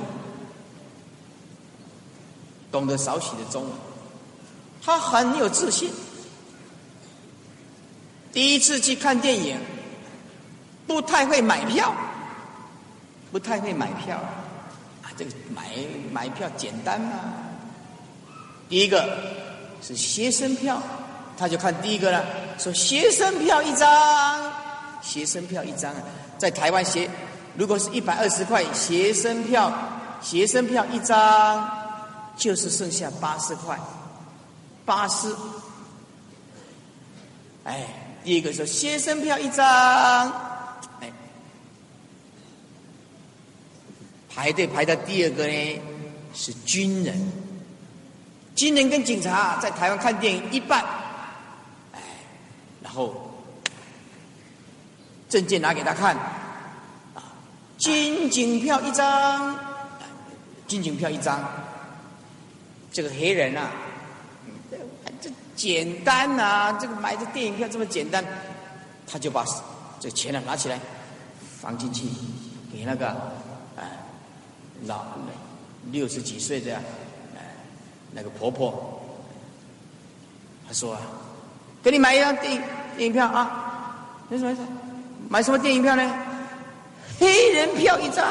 [2.71, 3.71] 懂得少许的中文，
[4.81, 5.89] 他很有自信。
[8.31, 9.57] 第一次去看电影，
[10.85, 11.93] 不太会买票。
[13.29, 14.15] 不太会买票
[15.03, 15.69] 啊，这个买
[16.13, 17.19] 买票简单吗？
[18.69, 19.05] 第一个
[19.81, 20.81] 是学生票，
[21.37, 22.23] 他就看第一个了，
[22.57, 24.53] 说学生票一张，
[25.01, 26.01] 学生票一张啊，
[26.37, 27.09] 在台湾学，
[27.57, 29.73] 如果是一百二十块学生票，
[30.21, 31.69] 学生票一张
[32.37, 33.77] 就是剩下八十块，
[34.85, 35.35] 八十。
[37.63, 37.85] 哎，
[38.23, 39.65] 第一个说学生票一张。
[41.01, 41.11] 哎
[44.29, 45.81] 排队排到第二个呢，
[46.33, 47.31] 是军人。
[48.55, 50.85] 军人跟警察在台湾看电影一半，
[51.91, 51.99] 哎，
[52.83, 53.33] 然后
[55.27, 56.15] 证件拿给他看，
[57.15, 57.33] 啊，
[57.79, 59.57] 军警票一张，
[60.67, 61.43] 军警票一张。
[62.91, 63.69] 这个黑人啊，
[65.21, 68.23] 这简单呐，这个买的电影票这么简单，
[69.05, 69.45] 他就把
[69.99, 70.79] 这钱呢拿起来
[71.61, 72.05] 放进去
[72.71, 73.15] 给那个。
[74.85, 75.03] 老
[75.91, 76.75] 六十几岁的，
[77.35, 77.41] 哎，
[78.11, 79.01] 那个婆婆，
[80.67, 81.01] 她说啊，
[81.81, 82.61] 给你买一张电影
[82.95, 84.61] 电影票啊，没事没事，
[85.27, 86.13] 买什么电影票呢？
[87.19, 88.23] 黑人票一张。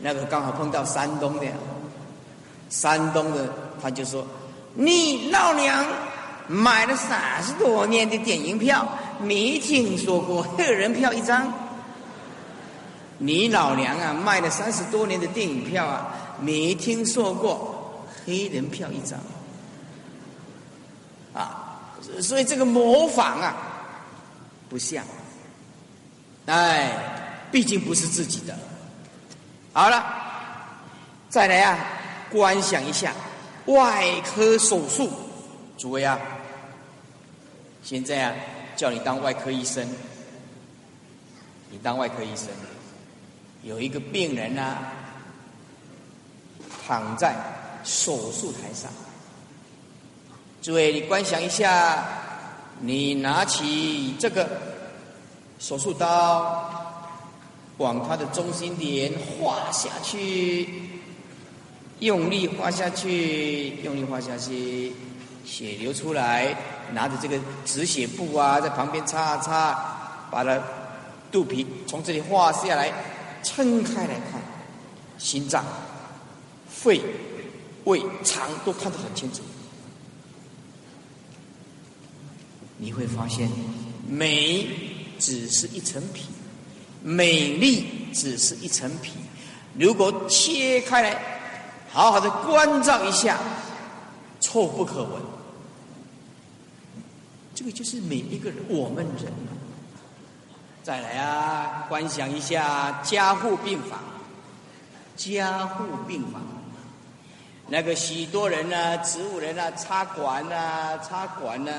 [0.00, 1.46] 那个刚好碰到山东的，
[2.70, 4.26] 山东的他就说，
[4.74, 5.84] 你老娘
[6.46, 8.86] 买了三十多年的电影票，
[9.20, 11.52] 没听说过黑人票一张。
[13.18, 19.18] 你老娘啊，卖了三十多年的电影票啊，没听说过黑人票一张
[21.34, 21.90] 啊，
[22.22, 23.56] 所以这个模仿啊，
[24.68, 25.04] 不像，
[26.46, 26.92] 哎，
[27.50, 28.56] 毕竟不是自己的。
[29.78, 30.04] 好了，
[31.28, 31.78] 再来啊，
[32.32, 33.12] 观想一下
[33.66, 35.08] 外科手术，
[35.76, 36.18] 诸位啊，
[37.84, 38.34] 现在啊，
[38.74, 39.88] 叫你当外科医生，
[41.70, 42.48] 你当外科医生。
[43.62, 44.78] 有一个病人呢，
[46.84, 47.36] 躺在
[47.84, 48.90] 手术台上。
[50.60, 52.04] 诸位，你观想一下，
[52.80, 54.44] 你拿起这个
[55.60, 56.87] 手术刀，
[57.78, 60.68] 往他的中心点画下去，
[62.00, 64.92] 用力画下去，用力画下去，
[65.44, 66.54] 血流出来，
[66.92, 70.60] 拿着这个止血布啊，在旁边擦擦，把它
[71.32, 72.92] 肚皮从这里画下来。
[73.40, 74.42] 撑开来看，
[75.16, 75.64] 心脏、
[76.68, 77.00] 肺、
[77.84, 79.42] 胃、肠都看得很清楚。
[82.78, 83.48] 你会发现，
[84.08, 84.66] 美
[85.20, 86.24] 只是一层皮，
[87.02, 89.12] 美丽只是一层皮。
[89.78, 91.20] 如果切开来，
[91.90, 93.38] 好好的关照一下，
[94.40, 95.22] 臭不可闻。
[97.54, 99.32] 这个就是每一个人，我们人。
[100.82, 103.98] 再来啊，观想一下加护病房，
[105.16, 106.40] 加护病房，
[107.66, 111.74] 那个许多人呢，植物人啊，插管啊，插管啊，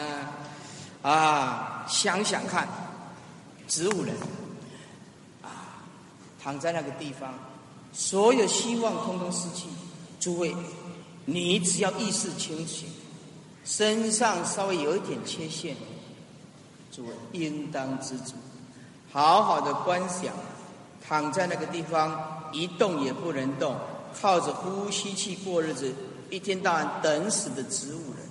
[1.02, 2.68] 啊，想想看，
[3.68, 4.14] 植物人，
[6.50, 7.32] 躺在那个地方，
[7.94, 9.68] 所有希望通通失去。
[10.20, 10.56] 诸位，
[11.26, 12.90] 你只要意识清醒，
[13.64, 15.76] 身上稍微有一点缺陷，
[16.92, 18.34] 诸位应当知足。
[19.12, 20.34] 好好的观想，
[21.08, 23.76] 躺在那个地方一动也不能动，
[24.20, 25.94] 靠着呼吸器过日子，
[26.32, 28.28] 一天到晚等死的植物人。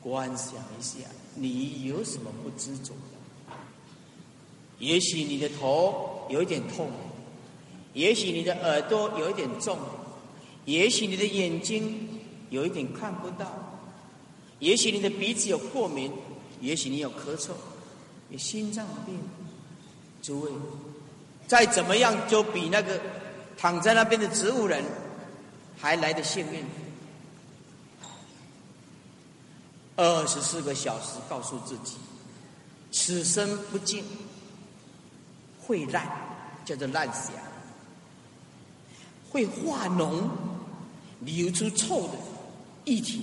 [0.00, 0.98] 观想一下，
[1.36, 3.17] 你有什么不知足的？
[4.78, 6.90] 也许你的头有一点痛，
[7.94, 9.78] 也许你的耳朵有一点重，
[10.64, 12.08] 也许你的眼睛
[12.50, 13.46] 有一点看不到，
[14.58, 16.12] 也许你的鼻子有过敏，
[16.60, 17.50] 也许你有咳嗽。
[18.30, 19.18] 有心脏病，
[20.20, 20.50] 诸位，
[21.46, 23.00] 再怎么样就比那个
[23.56, 24.84] 躺在那边的植物人
[25.78, 26.62] 还来的幸运。
[29.96, 31.96] 二十四个小时告诉自己，
[32.92, 34.04] 此生不净，
[35.68, 36.10] 会烂，
[36.64, 37.44] 叫做烂死啊，
[39.30, 40.26] 会化脓，
[41.20, 42.14] 流出臭的
[42.86, 43.22] 液体，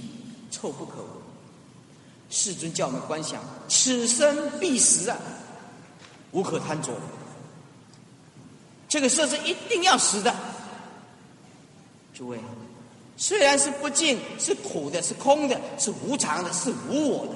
[0.52, 1.08] 臭不可闻。
[2.30, 5.18] 世尊叫我们观想，此生必死啊，
[6.34, 6.94] 无可贪着。
[8.88, 10.34] 这个色是一定要死的。
[12.14, 12.38] 诸位，
[13.18, 17.34] 虽然是不净、是苦的、是空的、是无常的、是无我的，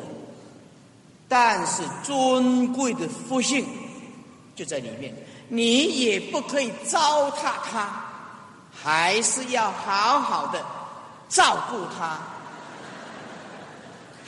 [1.28, 3.66] 但是尊贵的福性
[4.60, 5.16] 就在里面，
[5.48, 7.90] 你也不可以糟蹋它，
[8.70, 10.62] 还是要好好的
[11.30, 12.20] 照顾它。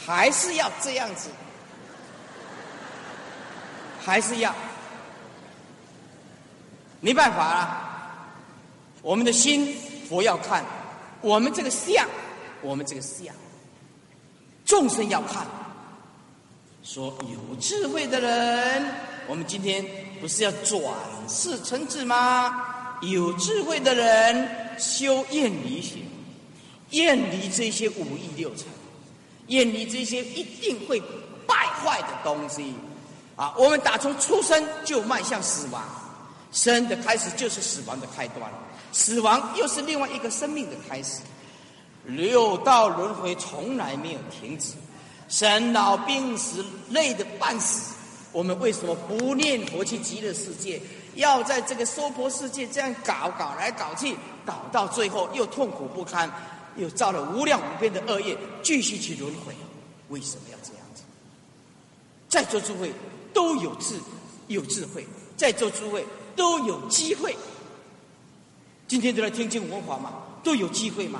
[0.05, 1.29] 还是要这样子，
[3.99, 4.55] 还是要
[7.01, 8.31] 没办法啊。
[9.01, 9.75] 我们的心
[10.07, 10.63] 佛要看，
[11.19, 12.07] 我们这个相，
[12.61, 13.35] 我们这个相，
[14.63, 15.45] 众生要看。
[16.83, 18.91] 说有智慧的人，
[19.27, 19.85] 我们今天
[20.21, 20.79] 不是要转
[21.27, 22.63] 世成智吗？
[23.01, 26.05] 有智慧的人修厌离行，
[26.91, 28.67] 厌离这些五欲六尘。
[29.47, 31.01] 厌离这些一定会
[31.45, 32.73] 败坏的东西，
[33.35, 33.53] 啊！
[33.57, 35.83] 我们打从出生就迈向死亡，
[36.53, 38.49] 生的开始就是死亡的开端，
[38.93, 41.19] 死亡又是另外一个生命的开始。
[42.05, 44.75] 六道轮回从来没有停止，
[45.27, 47.90] 生老病死累得半死，
[48.31, 50.81] 我们为什么不念佛去极乐世界？
[51.15, 56.31] 要在这个娑婆世界这样搞搞来搞去，搞到最后又痛苦不堪。
[56.77, 59.53] 又造了无量无边的恶业，继续去轮回。
[60.07, 61.03] 为什么要这样子？
[62.29, 62.93] 在座诸位
[63.33, 63.99] 都有智，
[64.47, 65.03] 有智慧；
[65.35, 67.35] 在座诸位都有机会。
[68.87, 71.19] 今天都来听经闻法嘛，都有机会嘛。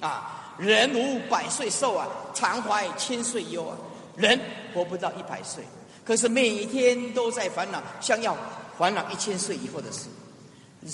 [0.00, 3.74] 啊，人无百岁寿啊，常怀千岁忧啊。
[4.14, 4.38] 人
[4.74, 5.64] 活不到一百岁，
[6.04, 8.36] 可是每一天都在烦恼，想要
[8.78, 10.08] 烦恼一千岁以后的事。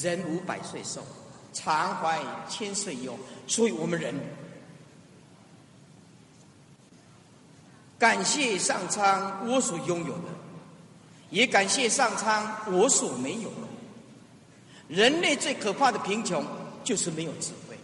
[0.02, 1.02] 人无百岁寿。
[1.50, 4.14] 常怀千岁忧，所以我们人
[7.98, 10.28] 感谢上苍我所拥有的，
[11.30, 13.66] 也感谢上苍我所没有的。
[14.88, 16.44] 人类最可怕的贫穷
[16.84, 17.76] 就是没有智慧，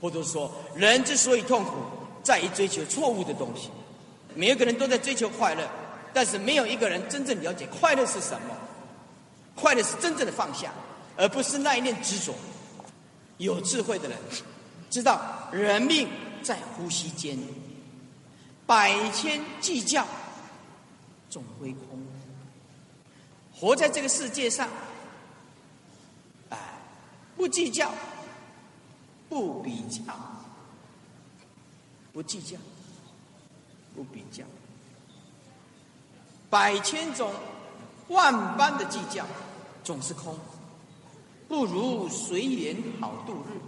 [0.00, 1.74] 或者说人之所以痛苦，
[2.24, 3.68] 在于追求错误的东西。
[4.34, 5.68] 每个人都在追求快乐，
[6.12, 8.56] 但是没有一个人真正了解快乐是什么。
[9.54, 10.72] 快乐是真正的放下，
[11.16, 12.34] 而不是那一念执着。
[13.38, 14.18] 有智慧的人
[14.88, 16.08] 知道，人命
[16.42, 17.36] 在呼吸间，
[18.66, 20.06] 百千计较
[21.28, 22.00] 总归空。
[23.52, 24.68] 活在这个世界上，
[26.50, 26.56] 哎，
[27.36, 27.92] 不计较，
[29.28, 30.02] 不比较，
[32.12, 32.56] 不计较，
[33.96, 34.44] 不比较，
[36.50, 37.32] 百千种
[38.08, 39.24] 万般的计较
[39.82, 40.36] 总是空。
[41.48, 43.58] 不如随缘好度日，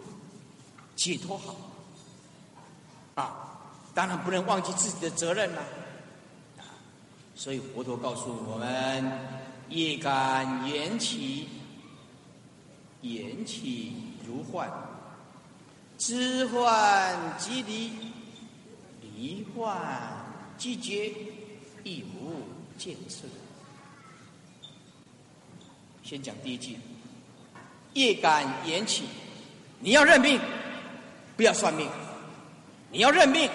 [0.94, 1.57] 解脱好
[3.15, 3.47] 啊！
[3.94, 5.62] 当然不能忘记自己的责任了
[6.59, 6.62] 啊！
[7.35, 9.11] 所以佛陀告诉我们：
[9.70, 11.48] 业感缘起，
[13.01, 13.94] 缘起
[14.27, 14.69] 如幻；
[15.97, 17.93] 知幻即离，
[19.01, 19.74] 离幻
[20.59, 21.15] 即觉，
[21.82, 22.43] 亦无
[22.81, 23.27] 建设。
[26.02, 26.78] 先讲第一句。
[27.93, 29.05] 业感缘起，
[29.81, 30.40] 你要认命，
[31.36, 31.86] 不要算命。
[32.90, 33.51] 你要认命，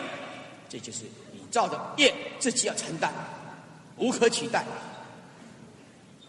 [0.70, 3.12] 这就是你造的业，自己要承担，
[3.98, 4.64] 无可取代，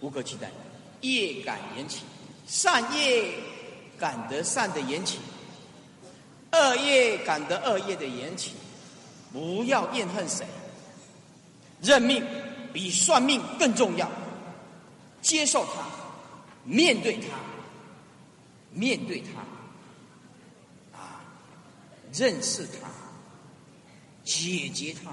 [0.00, 0.50] 无可取代。
[1.00, 2.04] 业感缘起，
[2.46, 3.34] 善业
[3.98, 5.18] 感得善的缘起，
[6.52, 8.52] 恶业感得恶业的缘起。
[9.32, 10.46] 不要怨恨谁，
[11.82, 12.24] 认命
[12.76, 14.06] 比算命更重要。
[15.22, 15.82] 接受它，
[16.64, 17.28] 面对它。
[18.72, 21.24] 面对他，啊，
[22.12, 22.90] 认识他，
[24.22, 25.10] 解决他，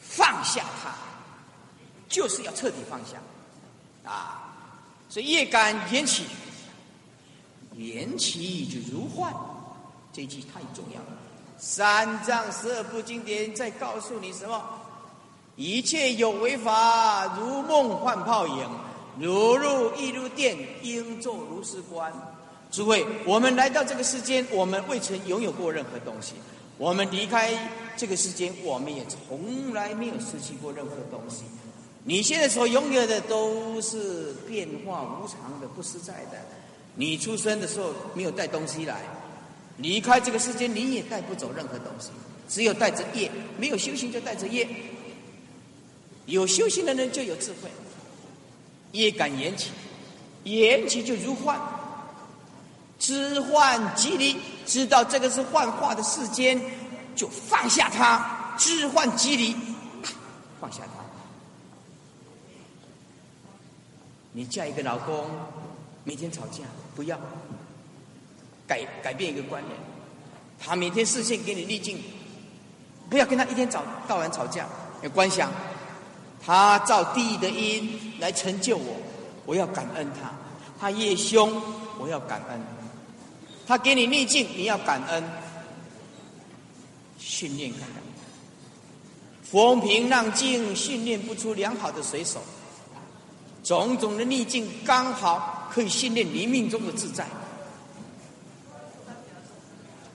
[0.00, 0.92] 放下他，
[2.08, 3.22] 就是要彻底放下，
[4.10, 4.56] 啊，
[5.08, 6.24] 所以业感缘起，
[7.76, 9.32] 缘起就如幻，
[10.12, 11.18] 这句太重要了。
[11.58, 14.80] 三藏十二部经典在告诉你什么？
[15.56, 18.68] 一切有为法，如梦幻泡影。
[19.18, 22.12] 如入亦如电，应作如是观。
[22.70, 26.34] 诸位，我们来到这个世间，我们未曾拥有过任何东西；
[26.76, 27.50] 我们离开
[27.96, 31.44] 这个世间，我们也从来没有失去过任何东西。
[32.04, 36.38] 你现在所拥有的都是变化无常的、不实在的。
[36.96, 39.00] 你出生的时候没有带东西来，
[39.78, 42.10] 离开这个世间你也带不走任何东西，
[42.46, 43.30] 只有带着业。
[43.58, 44.68] 没有修行就带着业，
[46.26, 47.70] 有修行的人就有智慧。
[48.92, 49.70] 业感缘起，
[50.44, 51.60] 缘起就如幻，
[52.98, 56.58] 知幻即离，知道这个是幻化的世间，
[57.14, 59.54] 就放下它，知幻即离，
[60.58, 61.04] 放下它。
[64.32, 65.28] 你嫁一个老公，
[66.04, 67.20] 每天吵架，不要
[68.66, 69.76] 改改变一个观念，
[70.58, 72.02] 他每天视线给你逆境，
[73.10, 74.66] 不要跟他一天早到晚吵架，
[75.02, 75.50] 有观想。
[76.46, 78.96] 他造地的因来成就我，
[79.44, 80.30] 我要感恩他；
[80.78, 81.60] 他越凶，
[81.98, 82.60] 我要感恩；
[83.66, 85.24] 他给你逆境，你要感恩。
[87.18, 88.02] 训练感恩，
[89.42, 92.40] 风平浪静，训练不出良好的水手。
[93.64, 97.26] 种种的逆境，刚好可以训练你命中的自在。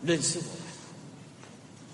[0.01, 0.53] 认识我们，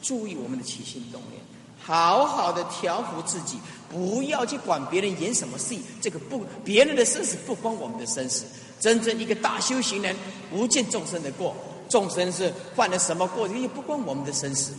[0.04, 1.42] 注意我们的起心动念。
[1.88, 3.58] 好好的调服自己，
[3.90, 5.82] 不要去管别人演什么戏。
[6.02, 8.44] 这个不，别人的生死不关我们的生死。
[8.78, 10.14] 真正一个大修行人，
[10.50, 11.56] 不见众生的过，
[11.88, 14.74] 众生是犯了什么过，也不关我们的生死。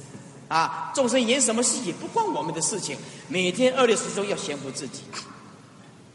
[0.49, 2.95] 啊，众生演什么戏也不关我们的事情。
[3.27, 5.01] 每天二六时中要降服自己。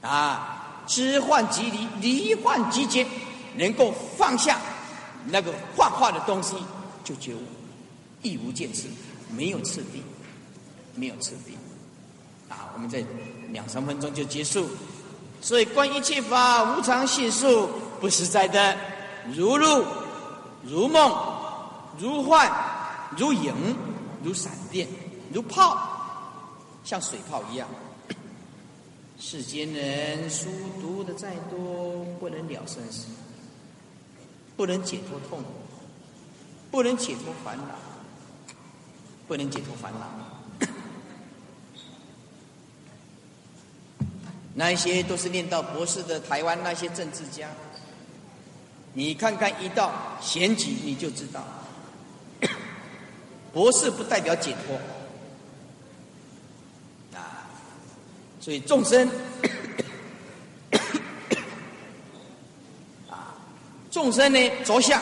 [0.01, 3.03] 啊，知幻即离，离幻即结，
[3.55, 4.61] 能够放下
[5.25, 6.55] 那个幻化的东西，
[7.03, 7.41] 就觉悟，
[8.21, 8.87] 亦无见次，
[9.31, 10.03] 没有次第。
[10.95, 11.53] 没有次第，
[12.53, 13.03] 啊，我们在
[13.49, 14.67] 两三分钟就结束。
[15.41, 17.67] 所以观一切法无常性数
[17.99, 18.77] 不实在的，
[19.33, 19.83] 如露、
[20.63, 21.11] 如梦、
[21.99, 22.49] 如幻、
[23.17, 23.53] 如影、
[24.23, 24.87] 如闪电、
[25.33, 25.77] 如泡，
[26.83, 27.67] 像水泡一样。
[29.19, 30.47] 世间人书
[30.81, 33.07] 读的再多，不能了生死，
[34.55, 35.49] 不能解脱痛苦，
[36.71, 37.75] 不能解脱烦恼，
[39.27, 40.07] 不能解脱烦恼。
[44.55, 47.49] 那些都是念到博士的台湾那些政治家，
[48.93, 51.43] 你看看一到选举你就知道，
[53.51, 54.79] 博士不代表解脱，
[57.19, 57.49] 啊，
[58.39, 59.09] 所以众生
[63.09, 63.33] 啊，
[63.89, 65.01] 众生呢着相，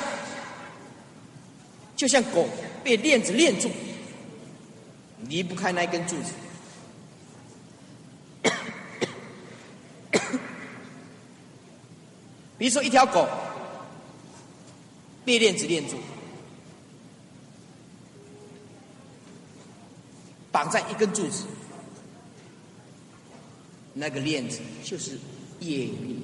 [1.98, 2.48] 就像狗
[2.86, 3.70] 被链子链住，
[5.28, 6.32] 离不开那根柱子。
[12.58, 13.28] 比如说，一条狗
[15.26, 15.98] 被链子链住，
[20.52, 21.46] 绑在一根柱子，
[23.94, 25.18] 那个链子就是
[25.60, 26.22] 业力。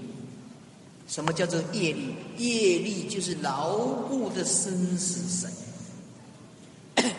[1.07, 2.13] 什么叫做业力？
[2.37, 5.49] 业力就是牢固的生死绳，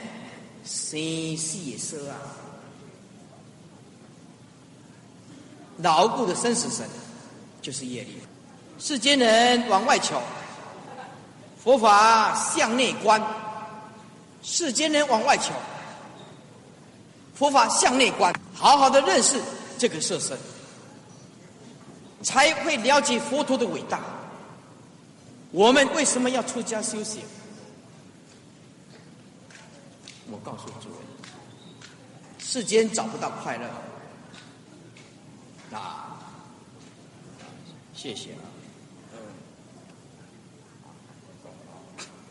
[0.63, 2.21] 生死蛇啊，
[5.79, 6.87] 牢固的生死神
[7.63, 8.19] 就是业力。
[8.79, 10.23] 世间人往外求，
[11.63, 13.21] 佛法向内观；
[14.43, 15.53] 世间人往外求，
[17.35, 18.33] 佛法向内观。
[18.55, 19.41] 好好的认识
[19.77, 20.37] 这个色身，
[22.23, 24.01] 才会了解佛陀的伟大。
[25.51, 27.23] 我们为什么要出家修行？
[30.31, 30.97] 我告诉诸位，
[32.39, 33.69] 世间找不到快乐。
[35.73, 36.19] 啊，
[37.95, 38.43] 谢谢啊，
[39.13, 39.19] 嗯。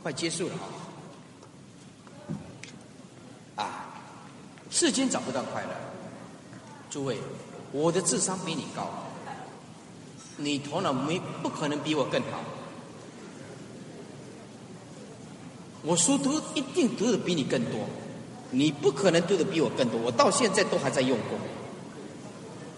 [0.03, 0.53] 快结束了
[3.55, 3.85] 啊！
[4.69, 5.69] 世间找不到快乐，
[6.89, 7.17] 诸位，
[7.71, 8.87] 我的智商比你高，
[10.37, 12.39] 你头脑没不可能比我更好，
[15.83, 17.87] 我书读一定读的比你更多，
[18.51, 21.39] 你不可能读的比我更多，我到现在都还在用功，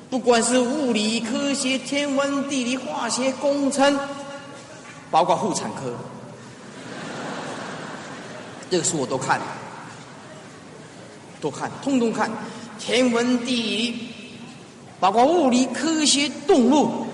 [0.09, 3.97] 不管是物理、科学、天文、地理、化学、工程，
[5.11, 5.93] 包括妇产科。
[8.71, 9.39] 这个书我都看，
[11.39, 12.29] 都看，通通看，
[12.79, 14.09] 天文地理，
[14.99, 17.05] 包括物理科学、动物，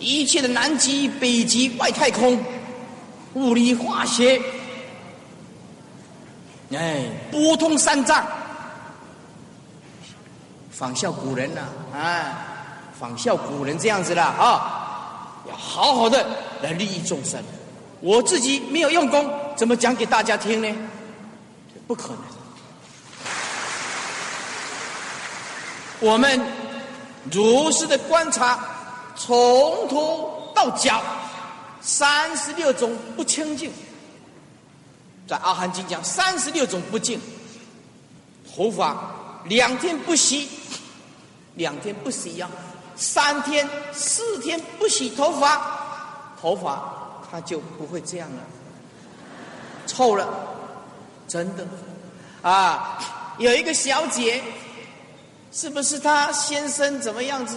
[0.00, 2.36] 一切的南极、北极、外太空，
[3.34, 4.40] 物理化学，
[6.72, 8.26] 哎，拨通三藏，
[10.72, 11.60] 仿效古人呐，
[11.94, 12.46] 啊，
[12.98, 16.26] 仿效古人这样子了啊，要好好的
[16.62, 17.40] 来利益众生。
[18.00, 20.74] 我自己没有用功，怎么讲给大家听呢？
[21.86, 22.18] 不可能。
[26.00, 26.40] 我们
[27.30, 28.58] 如实的观察，
[29.14, 31.00] 从头到脚，
[31.80, 33.70] 三十六种不清净。
[35.28, 37.20] 在《阿含经》讲三十六种不净，
[38.52, 39.12] 头发
[39.44, 40.48] 两天不洗，
[41.54, 42.48] 两天不洗呀，
[42.96, 46.98] 三天四天不洗头发，头发。
[47.34, 48.42] 它就不会这样了，
[49.86, 50.28] 臭了，
[51.26, 51.66] 真的，
[52.42, 52.98] 啊，
[53.38, 54.42] 有一个小姐，
[55.50, 57.56] 是不是她先生怎么样子，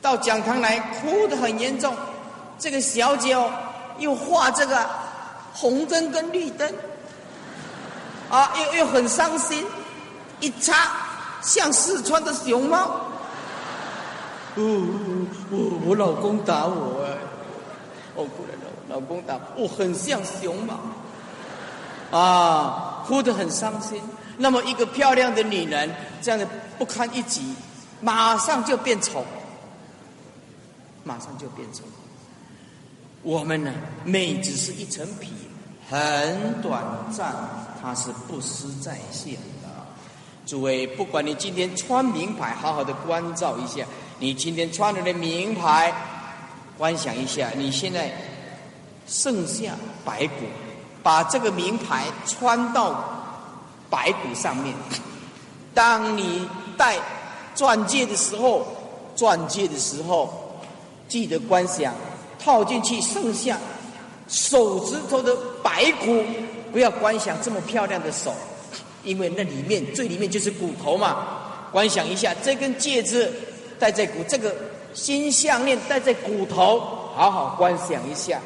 [0.00, 1.92] 到讲堂来哭的很严重，
[2.60, 3.50] 这个小姐哦，
[3.98, 4.88] 又画这个
[5.52, 6.72] 红灯跟绿灯，
[8.28, 9.66] 啊，又又很伤心，
[10.38, 10.92] 一擦
[11.42, 12.78] 像四川的熊猫，
[14.56, 14.86] 哦，
[15.50, 17.16] 我我老公打我哎，
[18.14, 18.60] 哦不能。
[18.88, 20.74] 老公打我，很像熊猫，
[22.10, 24.02] 啊，哭得很伤心。
[24.36, 25.88] 那么一个漂亮的女人，
[26.20, 26.44] 这样的
[26.76, 27.54] 不堪一击，
[28.00, 29.24] 马上就变丑，
[31.04, 31.84] 马上就变丑。
[33.22, 33.72] 我们呢，
[34.04, 35.30] 美只是一层皮，
[35.88, 37.32] 很短暂，
[37.80, 39.38] 它是不思在线。
[40.50, 43.86] 诸位，不管你今天穿名牌，好好的关照一下，
[44.18, 45.94] 你今天穿的的名牌，
[46.76, 48.10] 观想一下，你现在。
[49.06, 49.72] 剩下
[50.04, 50.44] 白骨，
[51.02, 53.02] 把这个名牌穿到
[53.88, 54.72] 白骨上面。
[55.74, 56.96] 当你戴
[57.52, 58.64] 钻戒的时候，
[59.16, 60.32] 钻戒的时候，
[61.08, 61.92] 记得观想，
[62.38, 63.58] 套进去剩下
[64.28, 66.22] 手指头的白骨，
[66.70, 68.32] 不要观想这么漂亮的手，
[69.04, 71.38] 因为那里面最里面就是骨头嘛。
[71.72, 73.32] 观想一下，这根戒指
[73.78, 74.54] 戴在骨，这个
[74.92, 76.80] 金项链戴在骨头，
[77.14, 78.40] 好好观想一下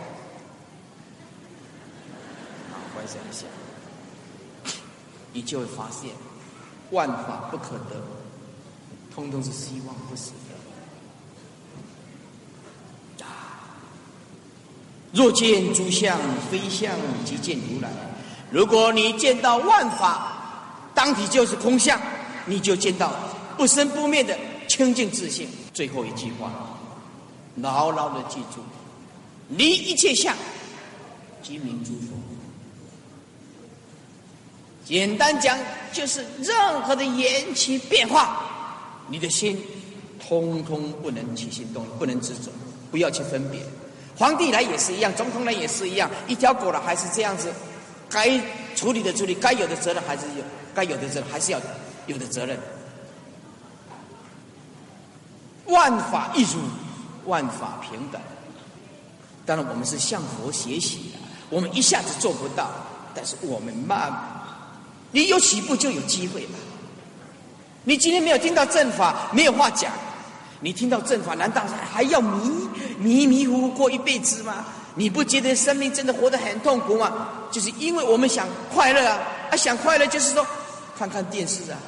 [2.94, 3.06] 观。
[3.06, 3.46] 想一下，
[5.32, 6.10] 你就会发现，
[6.90, 7.96] 万法不可得，
[9.14, 10.32] 通通是希望不死
[13.18, 13.24] 的。
[13.24, 13.26] 啊！
[15.12, 16.18] 若见诸相
[16.50, 16.94] 非相，
[17.24, 17.88] 即见如来。
[18.50, 20.33] 如果你见到万法
[20.94, 22.00] 当体就是空相，
[22.46, 23.12] 你就见到
[23.56, 24.36] 不生不灭的
[24.68, 25.48] 清净自性。
[25.72, 26.52] 最后一句话，
[27.56, 28.60] 牢牢的记住：
[29.48, 30.34] 离一切相，
[31.42, 32.14] 即名诸佛。
[34.84, 35.58] 简单讲，
[35.92, 38.44] 就是任何的缘起变化，
[39.08, 39.58] 你的心
[40.20, 42.50] 通通不能起心动，不能执着，
[42.90, 43.60] 不要去分别。
[44.16, 47.52] 皇帝来也是一样，总统来也是一样，一条狗了还是这样子，
[48.08, 48.38] 该
[48.76, 50.44] 处理的处理，该有的责任还是有，
[50.74, 51.60] 该有的责任还是要
[52.06, 52.58] 有的责任。
[55.66, 56.60] 万法一如，
[57.24, 58.20] 万法平等。
[59.46, 61.18] 当然，我们是向佛学习的，
[61.50, 62.70] 我们一下子做不到，
[63.14, 64.12] 但是我们慢，
[65.10, 66.58] 你有起步就有机会嘛。
[67.84, 69.92] 你今天没有听到正法，没有话讲。
[70.60, 72.68] 你听到正法，难道还要迷
[72.98, 74.64] 迷迷糊糊过一辈子吗？
[74.94, 77.28] 你不觉得生命真的活得很痛苦吗？
[77.50, 79.18] 就是因为我们想快乐啊！
[79.50, 80.46] 啊，想快乐就是说，
[80.96, 81.78] 看看电视啊。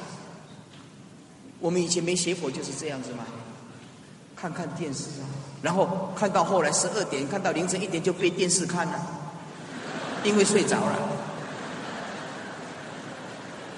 [1.58, 3.24] 我们以前没学佛就是这样子嘛，
[4.36, 5.24] 看看电视啊，
[5.62, 9.06] 然后看到后来十二点，看到凌晨一点就被电视看了，
[10.22, 10.98] 因为睡着了。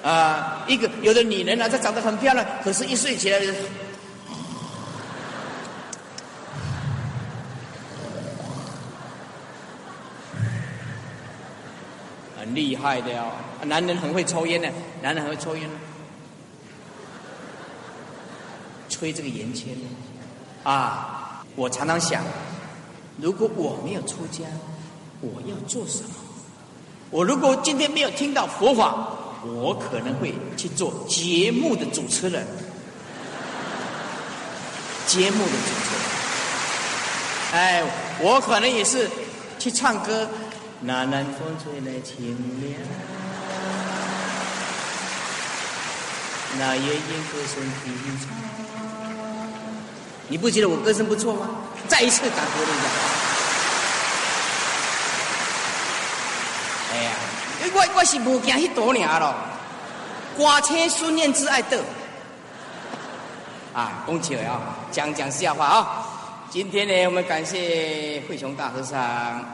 [0.02, 3.40] 啊，一个有的女人啊，她长得很漂亮，可是一睡起来。
[12.38, 13.32] 很厉害的哦，
[13.68, 14.68] 男人很会抽烟的，
[15.02, 15.68] 男人很会抽烟，
[18.88, 19.76] 吹这个烟签
[20.64, 21.44] 啊！
[21.54, 22.24] 我常常想，
[23.18, 24.44] 如果我没有出家，
[25.20, 26.10] 我要做什么？
[27.10, 29.08] 我如果今天没有听到佛法，
[29.44, 32.46] 我可能会去做节目的主持人，
[35.06, 36.02] 节目的主持人。
[37.52, 37.82] 哎，
[38.20, 39.08] 我可能也是
[39.58, 40.28] 去唱歌。
[40.80, 42.72] 那南风吹来清凉，
[46.56, 48.28] 那夜莺歌声低唱。
[50.28, 51.48] 你不觉得我歌声不错吗？
[51.88, 52.84] 再一次感服了一下。
[56.92, 57.10] 哎呀，
[57.72, 59.34] 我我是无惊去多年咯，
[60.36, 61.82] 瓜车孙燕姿爱得。
[63.72, 64.60] 啊，恭喜啊！
[64.90, 66.06] 讲讲笑话啊！
[66.50, 69.44] 今天呢，我们感谢慧雄大和尚。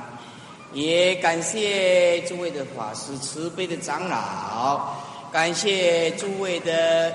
[0.73, 4.95] 也感谢诸位的法师、慈悲的长老，
[5.35, 7.13] 感谢诸位的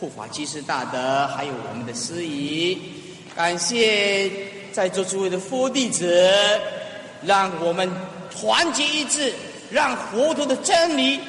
[0.00, 2.76] 护法居士大德，还有我们的师仪，
[3.36, 4.28] 感谢
[4.72, 6.60] 在座诸位的佛弟子，
[7.22, 7.88] 让我们
[8.36, 9.32] 团结一致，
[9.70, 11.20] 让佛陀的真理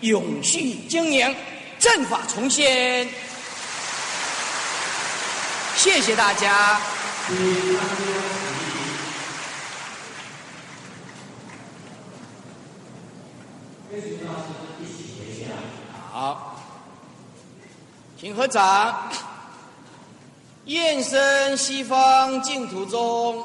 [0.00, 1.32] 永续经营，
[1.78, 3.08] 正法重现。
[5.76, 6.80] 谢谢大家。
[16.18, 16.56] 好，
[18.18, 19.10] 请合掌。
[20.64, 23.36] 愿生西方净土中，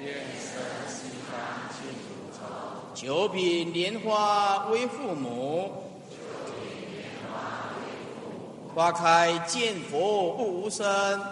[0.00, 1.36] 愿生西方
[1.74, 2.46] 净土中。
[2.94, 5.72] 九品莲花为父母，
[6.06, 6.14] 九
[6.54, 8.72] 品莲花为父母。
[8.76, 11.26] 花开见佛不无声，花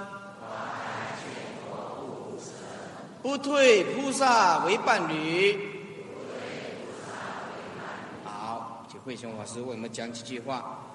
[0.82, 1.30] 开见
[1.62, 2.50] 佛不无声。
[3.22, 5.71] 不退菩萨为伴侣。
[9.04, 10.86] 慧雄法师为我们讲几句话。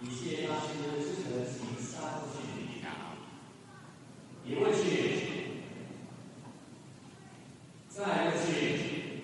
[0.00, 0.68] 一切大师
[1.02, 2.38] 只可行三个去。
[4.44, 4.86] 一个去，
[7.90, 9.22] 再一个去，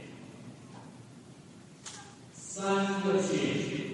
[2.34, 3.93] 三个去。